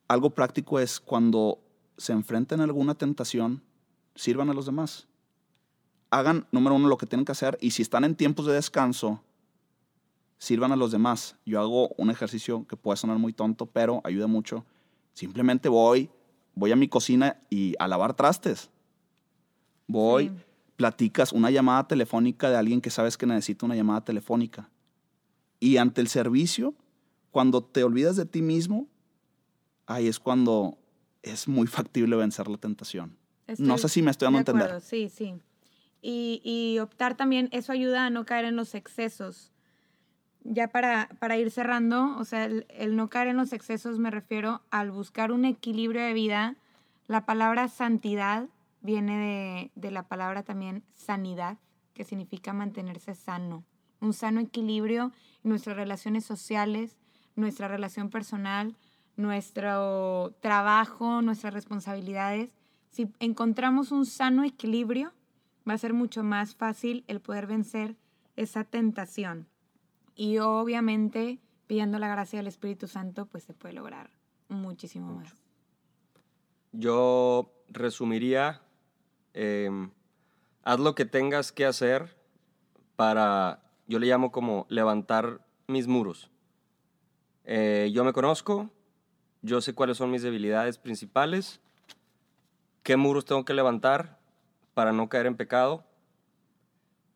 algo 0.07 0.31
práctico 0.31 0.79
es 0.79 1.01
cuando 1.01 1.59
se 1.97 2.13
enfrenten 2.13 2.61
a 2.61 2.65
alguna 2.65 2.95
tentación, 2.95 3.65
sirvan 4.15 4.49
a 4.49 4.55
los 4.55 4.67
demás. 4.67 5.09
Hagan, 6.11 6.47
número 6.53 6.77
uno, 6.77 6.87
lo 6.87 6.99
que 6.99 7.07
tienen 7.07 7.25
que 7.25 7.33
hacer 7.33 7.59
y 7.61 7.73
si 7.73 7.83
están 7.83 8.05
en 8.05 8.15
tiempos 8.15 8.47
de 8.47 8.55
descanso, 8.55 9.25
sirvan 10.39 10.73
a 10.73 10.77
los 10.77 10.91
demás. 10.91 11.37
Yo 11.45 11.61
hago 11.61 11.89
un 11.97 12.11
ejercicio 12.11 12.67
que 12.67 12.77
puede 12.77 12.97
sonar 12.97 13.19
muy 13.19 13.33
tonto, 13.33 13.67
pero 13.67 14.01
ayuda 14.05 14.27
mucho. 14.27 14.65
Simplemente 15.13 15.69
voy, 15.69 16.11
voy 16.55 16.73
a 16.73 16.77
mi 16.77 16.89
cocina 16.89 17.41
y 17.51 17.75
a 17.79 17.89
lavar 17.89 18.15
trastes. 18.15 18.71
Voy, 19.87 20.31
platicas 20.77 21.33
una 21.33 21.51
llamada 21.51 21.89
telefónica 21.89 22.51
de 22.51 22.57
alguien 22.57 22.81
que 22.81 22.91
sabes 22.91 23.17
que 23.17 23.27
necesita 23.27 23.67
una 23.67 23.75
llamada 23.75 24.05
telefónica. 24.05 24.71
Y 25.61 25.79
ante 25.79 26.01
el 26.01 26.09
servicio, 26.09 26.75
cuando 27.31 27.65
te 27.65 27.83
olvidas 27.83 28.17
de 28.17 28.27
ti 28.27 28.43
mismo, 28.43 28.87
ahí 29.87 30.07
es 30.07 30.21
cuando 30.21 30.79
es 31.23 31.49
muy 31.49 31.67
factible 31.67 32.17
vencer 32.17 32.49
la 32.49 32.59
tentación. 32.59 33.17
no 33.59 33.77
sé 33.79 33.89
si 33.89 34.03
me 34.03 34.11
estoy 34.11 34.27
dando 34.27 34.39
a 34.39 34.41
entender. 34.41 34.81
Sí, 34.81 35.09
sí. 35.09 35.35
Y, 36.01 36.41
y, 36.45 36.79
optar 36.79 37.17
también, 37.17 37.49
eso 37.51 37.73
ayuda 37.73 38.07
a 38.07 38.11
no 38.11 38.25
caer 38.25 38.45
en 38.45 38.55
los 38.55 38.77
excesos. 38.77 39.51
Ya 40.51 40.69
para, 40.69 41.11
para 41.19 41.37
ir 41.37 41.51
cerrando, 41.51 42.17
o 42.17 42.25
sea, 42.25 42.47
el, 42.47 42.97
no 42.97 43.11
caer 43.11 43.29
en 43.29 43.37
los 43.37 43.53
excesos 43.53 43.99
me 43.99 44.11
refiero 44.11 44.63
al 44.71 44.91
buscar 44.91 45.31
un 45.31 45.45
equilibrio 45.45 46.01
de 46.03 46.15
vida. 46.15 46.57
La 47.07 47.27
palabra 47.27 47.69
santidad 47.69 48.49
viene 48.81 49.19
de, 49.19 49.71
de 49.75 49.91
la 49.91 50.05
palabra 50.05 50.43
también 50.43 50.83
sanidad, 50.95 51.59
que 51.93 52.05
significa 52.05 52.55
mantenerse 52.55 53.15
sano. 53.15 53.65
Un 54.01 54.15
sano 54.15 54.41
equilibrio 54.41 55.13
en 55.45 55.51
nuestras 55.51 55.77
relaciones 55.77 56.25
sociales, 56.25 56.97
nuestra 57.37 57.69
relación 57.69 58.09
personal, 58.09 58.75
nuestro 59.17 60.35
trabajo, 60.41 61.21
nuestras 61.21 61.53
responsabilidades, 61.53 62.55
si 62.91 63.13
encontramos 63.21 63.93
un 63.93 64.07
sano 64.07 64.45
equilibrio, 64.45 65.13
va 65.69 65.75
a 65.75 65.79
ser 65.79 65.93
mucho 65.93 66.23
más 66.23 66.55
fácil 66.55 67.05
el 67.07 67.21
poder 67.21 67.47
vencer 67.47 67.97
esa 68.37 68.65
tentación. 68.65 69.47
Y 70.19 70.39
obviamente, 70.39 71.39
pidiendo 71.69 72.01
la 72.01 72.09
gracia 72.09 72.41
del 72.41 72.49
Espíritu 72.49 72.89
Santo, 72.89 73.27
pues 73.27 73.45
se 73.45 73.55
puede 73.55 73.73
lograr 73.73 74.11
muchísimo 74.49 75.15
más. 75.15 75.33
Yo 76.73 77.53
resumiría, 77.69 78.61
em, 79.33 79.93
haz 80.65 80.81
lo 80.81 80.97
que 80.97 81.05
tengas 81.05 81.53
que 81.53 81.65
hacer 81.65 82.17
para, 82.97 83.63
yo 83.87 84.01
le 84.01 84.09
llamo 84.09 84.33
como 84.33 84.67
levantar 84.69 85.47
mis 85.69 85.87
muros. 85.87 86.33
Eh, 87.45 87.93
yo 87.95 88.03
me 88.03 88.13
conozco, 88.13 88.71
yo 89.43 89.61
sé 89.61 89.73
cuáles 89.73 89.99
son 89.99 90.11
mis 90.11 90.23
debilidades 90.23 90.79
principales, 90.79 91.61
qué 92.83 92.97
muros 92.97 93.25
tengo 93.25 93.45
que 93.45 93.55
levantar 93.55 94.19
para 94.75 94.93
no 94.93 95.09
caer 95.09 95.27
en 95.27 95.37
pecado. 95.37 95.85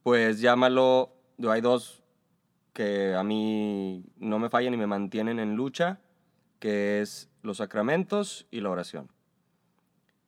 Pues 0.04 0.40
llámalo, 0.40 1.10
hay 1.50 1.60
dos 1.60 2.01
que 2.72 3.14
a 3.14 3.22
mí 3.22 4.04
no 4.16 4.38
me 4.38 4.48
fallan 4.50 4.74
y 4.74 4.76
me 4.76 4.86
mantienen 4.86 5.38
en 5.38 5.54
lucha, 5.56 6.00
que 6.58 7.00
es 7.00 7.28
los 7.42 7.58
sacramentos 7.58 8.46
y 8.50 8.60
la 8.60 8.70
oración. 8.70 9.10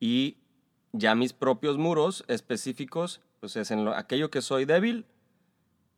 Y 0.00 0.37
ya 0.92 1.14
mis 1.14 1.33
propios 1.33 1.78
muros 1.78 2.24
específicos, 2.28 3.20
pues 3.40 3.57
es 3.57 3.70
en 3.70 3.88
aquello 3.88 4.30
que 4.30 4.42
soy 4.42 4.64
débil, 4.64 5.07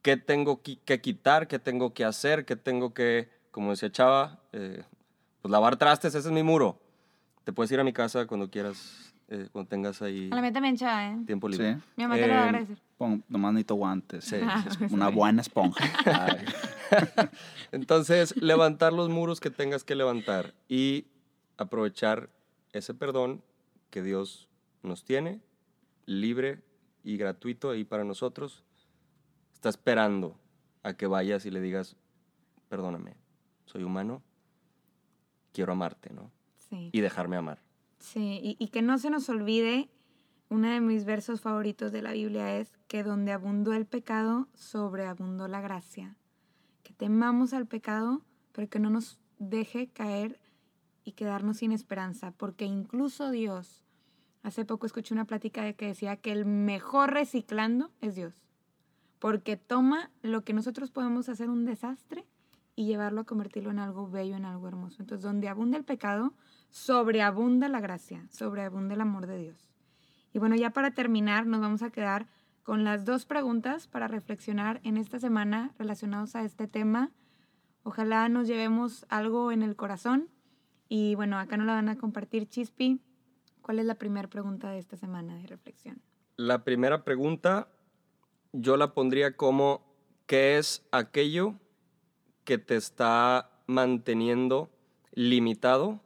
qué 0.03 0.17
tengo 0.17 0.63
que 0.63 1.01
quitar, 1.01 1.49
qué 1.49 1.59
tengo 1.59 1.93
que 1.93 2.05
hacer, 2.05 2.45
qué 2.45 2.55
tengo 2.55 2.95
que, 2.95 3.29
como 3.51 3.71
decía 3.71 3.91
Chava, 3.91 4.41
eh, 4.53 4.85
pues 5.43 5.51
lavar 5.51 5.77
trastes, 5.77 6.15
ese 6.15 6.29
es 6.29 6.33
mi 6.33 6.43
muro. 6.43 6.81
Te 7.45 7.53
puedes 7.53 7.73
ir 7.73 7.81
a 7.81 7.85
mi 7.85 7.93
casa 7.93 8.27
cuando 8.27 8.51
quieras, 8.51 9.15
eh, 9.29 9.49
cuando 9.51 9.69
tengas 9.69 10.03
ahí. 10.03 10.29
A 10.31 10.37
la 10.37 10.43
mía 10.43 10.53
también, 10.53 10.77
¿eh? 10.81 11.25
Tiempo 11.27 11.49
libre. 11.49 11.75
Sí. 11.75 11.81
Mi 11.97 12.05
mamá 12.05 12.15
te 12.15 12.27
lo 12.29 12.35
va 12.35 12.35
a 12.35 12.45
eh, 12.45 12.49
agradecer. 12.49 12.79
Pon, 12.97 13.25
nomás 13.29 13.53
necesito 13.55 13.75
guantes. 13.75 14.25
Sí, 14.25 14.37
una 14.91 15.09
buena 15.09 15.43
esponja. 15.43 15.85
Entonces, 17.73 18.37
levantar 18.37 18.93
los 18.93 19.09
muros 19.09 19.41
que 19.41 19.51
tengas 19.51 19.83
que 19.83 19.97
levantar 19.97 20.55
y 20.69 21.07
aprovechar 21.57 22.31
ese 22.73 22.95
perdón 22.95 23.43
que 23.91 24.03
Dios 24.03 24.49
nos 24.83 25.05
tiene, 25.05 25.41
libre 26.05 26.63
y 27.03 27.17
gratuito 27.17 27.71
ahí 27.71 27.85
para 27.85 28.05
nosotros. 28.05 28.63
Está 29.53 29.69
esperando 29.69 30.39
a 30.85 30.95
que 30.95 31.09
vayas 31.09 31.47
y 31.47 31.51
le 31.51 31.61
digas, 31.61 31.97
perdóname, 32.69 33.17
soy 33.65 33.83
humano, 33.83 34.23
quiero 35.53 35.73
amarte, 35.73 36.13
¿no? 36.13 36.31
Sí. 36.71 36.91
Y 36.93 37.01
dejarme 37.01 37.37
amar. 37.37 37.66
Sí, 38.07 38.57
y, 38.61 38.69
que 38.69 38.83
no 38.83 38.99
se 38.99 39.11
nos 39.11 39.29
olvide, 39.29 39.91
uno 40.49 40.69
de 40.69 40.81
mis 40.81 41.05
versos 41.05 41.41
favoritos 41.41 41.91
de 41.91 42.03
la 42.03 42.13
Biblia 42.13 42.57
es 42.57 42.79
que 42.87 43.03
donde 43.03 43.33
abundó 43.33 43.73
el 43.73 43.85
pecado, 43.85 44.47
sobreabundó 44.55 45.49
la 45.49 45.61
gracia. 45.61 46.17
Que 46.85 46.93
temamos 46.93 47.53
al 47.53 47.67
pecado, 47.67 48.23
pero 48.53 48.69
que 48.69 48.79
no 48.79 48.91
nos 48.91 49.19
deje 49.41 49.89
caer 49.89 50.39
y 51.03 51.13
quedarnos 51.13 51.57
sin 51.57 51.73
esperanza, 51.73 52.31
porque 52.31 52.65
incluso 52.65 53.33
Dios, 53.33 53.85
hace 54.45 54.65
poco 54.65 54.87
escuché 54.87 55.13
una 55.13 55.25
plática 55.25 55.65
de 55.65 55.75
que 55.75 55.89
decía 55.89 56.17
que 56.17 56.31
el 56.31 56.47
mejor 56.47 57.13
reciclando 57.13 57.91
es 58.01 58.15
Dios, 58.15 58.45
porque 59.19 59.57
toma 59.57 60.13
lo 60.23 60.45
que 60.45 60.53
nosotros 60.53 60.93
podemos 60.93 61.29
hacer 61.29 61.51
un 61.51 61.65
desastre 61.65 62.25
y 62.77 62.87
llevarlo 62.87 63.23
a 63.23 63.27
convertirlo 63.27 63.73
en 63.73 63.81
algo 63.81 64.09
bello, 64.09 64.37
en 64.37 64.45
algo 64.45 64.69
hermoso. 64.69 64.99
Entonces, 65.01 65.25
donde 65.25 65.49
abunda 65.49 65.77
el 65.77 65.85
pecado, 65.85 66.35
sobreabunda 66.71 67.69
la 67.69 67.81
gracia, 67.81 68.27
sobreabunda 68.31 68.95
el 68.95 69.01
amor 69.01 69.27
de 69.27 69.39
Dios. 69.39 69.71
Y 70.33 70.39
bueno, 70.39 70.57
ya 70.57 70.71
para 70.71 70.91
terminar, 70.91 71.47
nos 71.47 71.61
vamos 71.61 71.83
a 71.83 71.91
quedar 71.91 72.27
con 72.63 72.85
las 72.85 73.05
dos 73.05 73.27
preguntas 73.27 73.87
para 73.87 74.09
reflexionar 74.09 74.81
en 74.83 74.97
esta 74.97 75.19
semana 75.19 75.73
relacionados 75.79 76.37
a 76.37 76.45
este 76.45 76.67
tema. 76.67 77.13
Ojalá 77.85 78.29
nos 78.29 78.49
llevemos 78.49 79.07
algo 79.09 79.53
en 79.53 79.63
el 79.63 79.77
corazón. 79.77 80.29
Y 80.89 81.15
bueno, 81.15 81.39
acá 81.39 81.57
nos 81.57 81.67
la 81.67 81.75
van 81.75 81.89
a 81.89 81.97
compartir 81.97 82.49
Chispi. 82.49 83.01
¿Cuál 83.63 83.79
es 83.79 83.87
la 83.87 83.95
primera 83.95 84.29
pregunta 84.29 84.71
de 84.71 84.79
esta 84.79 84.97
semana 84.97 85.37
de 85.37 85.47
reflexión? 85.47 86.03
La 86.37 86.65
primera 86.65 87.05
pregunta 87.05 87.69
yo 88.53 88.77
la 88.77 88.95
pondría 88.95 89.37
como, 89.37 89.95
¿qué 90.27 90.59
es 90.59 90.87
aquello 90.93 91.55
que 92.45 92.59
te 92.59 92.77
está 92.77 93.51
manteniendo 93.67 94.71
limitado 95.13 96.01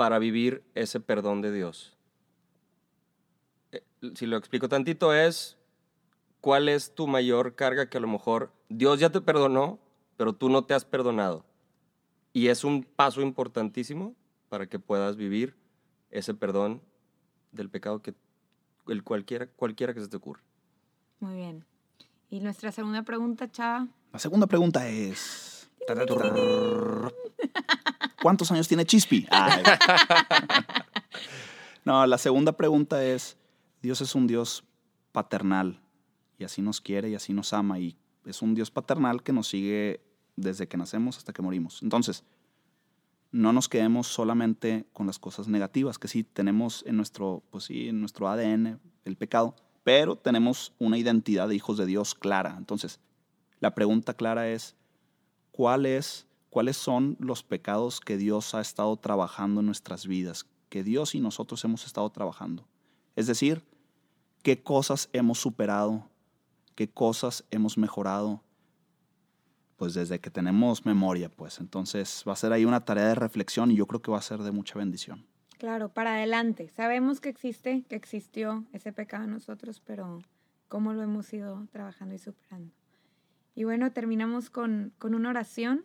para 0.00 0.18
vivir 0.18 0.64
ese 0.74 0.98
perdón 0.98 1.42
de 1.42 1.52
Dios. 1.52 1.94
Eh, 3.70 3.82
si 4.14 4.24
lo 4.24 4.38
explico 4.38 4.66
tantito 4.66 5.12
es, 5.12 5.58
¿cuál 6.40 6.70
es 6.70 6.94
tu 6.94 7.06
mayor 7.06 7.54
carga 7.54 7.90
que 7.90 7.98
a 7.98 8.00
lo 8.00 8.08
mejor 8.08 8.50
Dios 8.70 8.98
ya 8.98 9.10
te 9.10 9.20
perdonó, 9.20 9.78
pero 10.16 10.32
tú 10.32 10.48
no 10.48 10.64
te 10.64 10.72
has 10.72 10.86
perdonado? 10.86 11.44
Y 12.32 12.48
es 12.48 12.64
un 12.64 12.82
paso 12.82 13.20
importantísimo 13.20 14.14
para 14.48 14.66
que 14.68 14.78
puedas 14.78 15.16
vivir 15.16 15.54
ese 16.10 16.32
perdón 16.32 16.80
del 17.52 17.68
pecado 17.68 18.00
que 18.00 18.14
el 18.88 19.04
cualquiera, 19.04 19.48
cualquiera 19.48 19.92
que 19.92 20.00
se 20.00 20.08
te 20.08 20.16
ocurra. 20.16 20.40
Muy 21.18 21.34
bien. 21.34 21.66
Y 22.30 22.40
nuestra 22.40 22.72
segunda 22.72 23.02
pregunta, 23.02 23.50
Chava. 23.50 23.86
La 24.14 24.18
segunda 24.18 24.46
pregunta 24.46 24.88
es... 24.88 25.70
¿Cuántos 28.22 28.50
años 28.52 28.68
tiene 28.68 28.84
Chispi? 28.84 29.26
No, 31.84 32.06
la 32.06 32.18
segunda 32.18 32.52
pregunta 32.52 33.04
es, 33.04 33.36
Dios 33.82 34.00
es 34.00 34.14
un 34.14 34.26
Dios 34.26 34.64
paternal 35.12 35.80
y 36.38 36.44
así 36.44 36.60
nos 36.62 36.80
quiere 36.80 37.08
y 37.08 37.14
así 37.14 37.32
nos 37.32 37.52
ama 37.52 37.78
y 37.78 37.96
es 38.26 38.42
un 38.42 38.54
Dios 38.54 38.70
paternal 38.70 39.22
que 39.22 39.32
nos 39.32 39.48
sigue 39.48 40.04
desde 40.36 40.68
que 40.68 40.76
nacemos 40.76 41.16
hasta 41.16 41.32
que 41.32 41.42
morimos. 41.42 41.82
Entonces, 41.82 42.22
no 43.32 43.52
nos 43.52 43.68
quedemos 43.68 44.08
solamente 44.08 44.86
con 44.92 45.06
las 45.06 45.18
cosas 45.18 45.48
negativas, 45.48 45.98
que 45.98 46.08
sí 46.08 46.22
tenemos 46.22 46.84
en 46.86 46.96
nuestro, 46.96 47.42
pues 47.50 47.64
sí, 47.64 47.88
en 47.88 48.00
nuestro 48.00 48.28
ADN 48.28 48.78
el 49.04 49.16
pecado, 49.16 49.56
pero 49.82 50.16
tenemos 50.16 50.74
una 50.78 50.98
identidad 50.98 51.48
de 51.48 51.54
hijos 51.54 51.78
de 51.78 51.86
Dios 51.86 52.14
clara. 52.14 52.56
Entonces, 52.58 53.00
la 53.60 53.74
pregunta 53.74 54.14
clara 54.14 54.48
es, 54.50 54.76
¿cuáles 56.50 56.76
son 56.76 57.16
los 57.18 57.42
pecados 57.42 58.00
que 58.00 58.16
Dios 58.16 58.54
ha 58.54 58.60
estado 58.60 58.96
trabajando 58.96 59.60
en 59.60 59.66
nuestras 59.66 60.06
vidas? 60.06 60.46
Que 60.68 60.84
Dios 60.84 61.14
y 61.14 61.20
nosotros 61.20 61.64
hemos 61.64 61.86
estado 61.86 62.10
trabajando. 62.10 62.66
Es 63.16 63.26
decir, 63.26 63.64
qué 64.42 64.62
cosas 64.62 65.08
hemos 65.12 65.38
superado, 65.38 66.08
qué 66.74 66.88
cosas 66.88 67.44
hemos 67.50 67.78
mejorado, 67.78 68.42
pues 69.76 69.94
desde 69.94 70.20
que 70.20 70.30
tenemos 70.30 70.84
memoria, 70.84 71.30
pues 71.30 71.58
entonces 71.58 72.22
va 72.28 72.34
a 72.34 72.36
ser 72.36 72.52
ahí 72.52 72.66
una 72.66 72.84
tarea 72.84 73.08
de 73.08 73.14
reflexión 73.14 73.70
y 73.70 73.76
yo 73.76 73.86
creo 73.86 74.02
que 74.02 74.10
va 74.10 74.18
a 74.18 74.22
ser 74.22 74.40
de 74.40 74.50
mucha 74.50 74.78
bendición. 74.78 75.24
Claro, 75.58 75.88
para 75.90 76.14
adelante. 76.14 76.68
Sabemos 76.68 77.20
que 77.20 77.28
existe, 77.28 77.84
que 77.88 77.96
existió 77.96 78.64
ese 78.72 78.92
pecado 78.92 79.24
en 79.24 79.30
nosotros, 79.30 79.80
pero 79.84 80.20
cómo 80.68 80.92
lo 80.94 81.02
hemos 81.02 81.32
ido 81.32 81.66
trabajando 81.70 82.14
y 82.14 82.18
superando. 82.18 82.72
Y 83.54 83.64
bueno, 83.64 83.92
terminamos 83.92 84.48
con, 84.48 84.92
con 84.98 85.14
una 85.14 85.30
oración. 85.30 85.84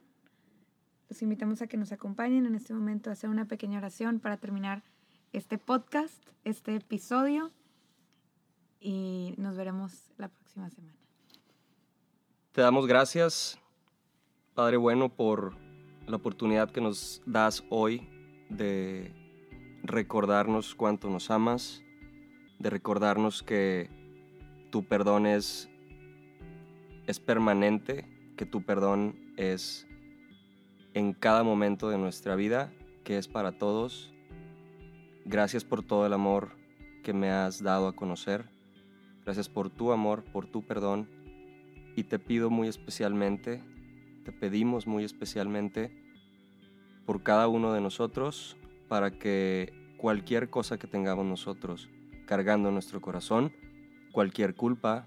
Los 1.10 1.22
invitamos 1.22 1.62
a 1.62 1.68
que 1.68 1.78
nos 1.78 1.92
acompañen 1.92 2.46
en 2.46 2.56
este 2.56 2.74
momento 2.74 3.10
a 3.10 3.14
hacer 3.14 3.30
una 3.30 3.46
pequeña 3.46 3.78
oración 3.78 4.20
para 4.20 4.38
terminar 4.38 4.84
este 5.34 5.58
podcast, 5.58 6.24
este 6.44 6.76
episodio. 6.76 7.52
Y 8.80 9.34
nos 9.38 9.56
veremos 9.58 10.12
la 10.18 10.30
próxima 10.30 10.70
semana. 10.70 10.98
Te 12.52 12.62
damos 12.62 12.88
gracias 12.88 13.60
Padre 14.56 14.78
bueno, 14.78 15.10
por 15.10 15.54
la 16.08 16.16
oportunidad 16.16 16.72
que 16.72 16.80
nos 16.80 17.22
das 17.26 17.66
hoy 17.70 18.08
de 18.50 19.14
recordarnos 19.84 20.76
cuánto 20.76 21.10
nos 21.10 21.30
amas, 21.30 21.84
de 22.58 22.70
recordarnos 22.70 23.44
que 23.44 23.90
tu 24.72 24.86
perdón 24.86 25.26
es, 25.26 25.70
es 27.06 27.20
permanente, 27.20 28.08
que 28.38 28.46
tu 28.46 28.64
perdón 28.64 29.34
es 29.36 29.86
en 30.96 31.14
cada 31.14 31.44
momento 31.44 31.90
de 31.90 32.00
nuestra 32.00 32.36
vida, 32.36 32.74
que 33.04 33.20
es 33.20 33.28
para 33.28 33.52
todos. 33.52 34.12
Gracias 35.26 35.64
por 35.64 35.84
todo 35.84 36.08
el 36.08 36.14
amor 36.14 36.58
que 37.04 37.14
me 37.14 37.30
has 37.30 37.62
dado 37.62 37.88
a 37.88 37.96
conocer. 37.96 38.50
Gracias 39.24 39.50
por 39.50 39.70
tu 39.70 39.92
amor, 39.92 40.24
por 40.24 40.48
tu 40.48 40.66
perdón. 40.66 41.08
Y 41.96 42.06
te 42.06 42.18
pido 42.18 42.50
muy 42.50 42.68
especialmente 42.68 43.62
te 44.26 44.32
pedimos 44.32 44.88
muy 44.88 45.04
especialmente 45.04 45.92
por 47.06 47.22
cada 47.22 47.48
uno 47.48 47.72
de 47.74 47.80
nosotros 47.80 48.58
para 48.90 49.12
que 49.12 49.72
cualquier 49.98 50.50
cosa 50.50 50.80
que 50.80 50.88
tengamos 50.88 51.26
nosotros 51.26 51.90
cargando 52.26 52.72
nuestro 52.72 53.02
corazón, 53.02 53.54
cualquier 54.12 54.56
culpa, 54.56 55.06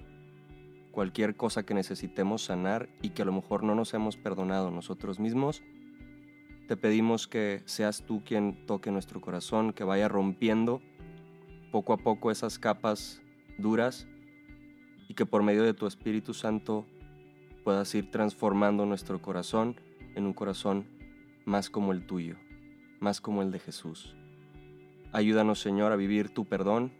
cualquier 0.92 1.35
cosa 1.35 1.64
que 1.64 1.74
necesitemos 1.74 2.44
sanar 2.44 2.88
y 3.03 3.11
que 3.11 3.22
a 3.22 3.24
lo 3.24 3.33
mejor 3.33 3.64
no 3.64 3.74
nos 3.74 3.92
hemos 3.92 4.16
perdonado 4.16 4.70
nosotros 4.70 5.18
mismos, 5.18 5.64
te 6.68 6.76
pedimos 6.76 7.26
que 7.26 7.62
seas 7.64 8.02
tú 8.02 8.22
quien 8.22 8.66
toque 8.66 8.90
nuestro 8.90 9.22
corazón, 9.22 9.72
que 9.72 9.85
vaya 9.85 10.07
rompiendo 10.07 10.83
poco 11.72 11.94
a 11.94 11.96
poco 11.96 12.31
esas 12.31 12.59
capas 12.59 13.22
duras 13.57 14.07
y 15.09 15.14
que 15.14 15.24
por 15.24 15.42
medio 15.42 15.62
de 15.62 15.72
tu 15.72 15.87
Espíritu 15.87 16.35
Santo 16.35 16.85
puedas 17.64 17.94
ir 17.94 18.11
transformando 18.11 18.85
nuestro 18.85 19.22
corazón 19.22 19.81
en 20.14 20.26
un 20.26 20.35
corazón 20.35 20.87
más 21.46 21.70
como 21.70 21.92
el 21.92 22.07
tuyo, 22.07 22.37
más 23.00 23.22
como 23.22 23.40
el 23.40 23.50
de 23.50 23.61
Jesús. 23.61 24.14
Ayúdanos, 25.12 25.61
Señor, 25.61 25.92
a 25.92 25.96
vivir 25.96 26.28
tu 26.28 26.44
perdón 26.44 26.92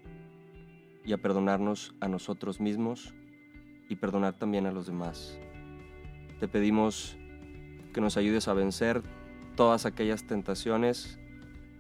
y 1.05 1.13
a 1.13 1.19
perdonarnos 1.19 1.95
a 2.01 2.09
nosotros 2.09 2.59
mismos 2.59 3.13
y 3.91 3.97
perdonar 3.97 4.33
también 4.39 4.65
a 4.65 4.73
los 4.73 4.87
demás. 4.87 5.39
Te 6.41 6.49
pedimos 6.49 7.19
que 7.93 8.01
nos 8.01 8.17
ayudes 8.17 8.49
a 8.49 8.55
vencer 8.55 9.03
todas 9.59 9.87
aquellas 9.87 10.23
tentaciones 10.23 11.19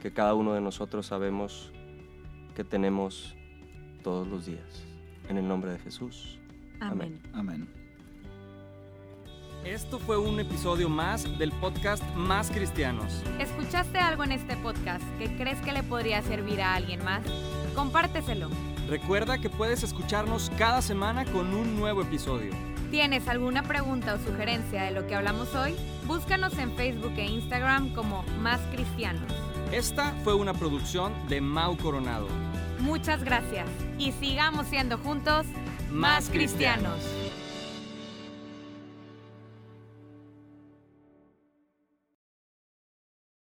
que 0.02 0.12
cada 0.12 0.34
uno 0.34 0.52
de 0.52 0.60
nosotros 0.60 1.06
sabemos 1.06 1.72
que 2.56 2.64
tenemos 2.64 3.36
todos 4.02 4.26
los 4.26 4.46
días. 4.46 4.82
En 5.28 5.38
el 5.38 5.46
nombre 5.46 5.70
de 5.70 5.78
Jesús. 5.78 6.40
Amén. 6.80 7.20
Amén. 7.32 7.68
Esto 9.64 10.00
fue 10.00 10.18
un 10.18 10.40
episodio 10.40 10.88
más 10.88 11.38
del 11.38 11.52
podcast 11.52 12.02
Más 12.16 12.50
Cristianos. 12.50 13.22
¿Escuchaste 13.38 13.98
algo 13.98 14.24
en 14.24 14.32
este 14.32 14.56
podcast 14.56 15.04
que 15.16 15.36
crees 15.36 15.60
que 15.60 15.70
le 15.70 15.84
podría 15.84 16.20
servir 16.22 16.60
a 16.60 16.74
alguien 16.74 17.04
más? 17.04 17.22
Compárteselo. 17.76 18.48
Recuerda 18.88 19.38
que 19.38 19.50
puedes 19.50 19.84
escucharnos 19.84 20.50
cada 20.58 20.82
semana 20.82 21.24
con 21.26 21.54
un 21.54 21.78
nuevo 21.78 22.02
episodio. 22.02 22.50
¿Tienes 22.90 23.29
alguna 23.29 23.62
pregunta 23.62 24.14
o 24.14 24.18
sugerencia 24.18 24.85
de 24.85 24.92
lo 24.92 25.07
que 25.07 25.14
hablamos 25.14 25.55
hoy? 25.55 25.77
Búscanos 26.07 26.57
en 26.57 26.74
Facebook 26.74 27.12
e 27.18 27.27
Instagram 27.27 27.92
como 27.92 28.22
Más 28.40 28.61
Cristianos. 28.72 29.31
Esta 29.72 30.12
fue 30.24 30.35
una 30.35 30.55
producción 30.55 31.12
de 31.29 31.42
Mau 31.42 31.77
Coronado. 31.77 32.27
Muchas 32.79 33.22
gracias 33.22 33.68
y 33.98 34.12
sigamos 34.12 34.68
siendo 34.68 34.96
juntos 34.96 35.44
más 35.90 36.31
cristianos. 36.31 36.98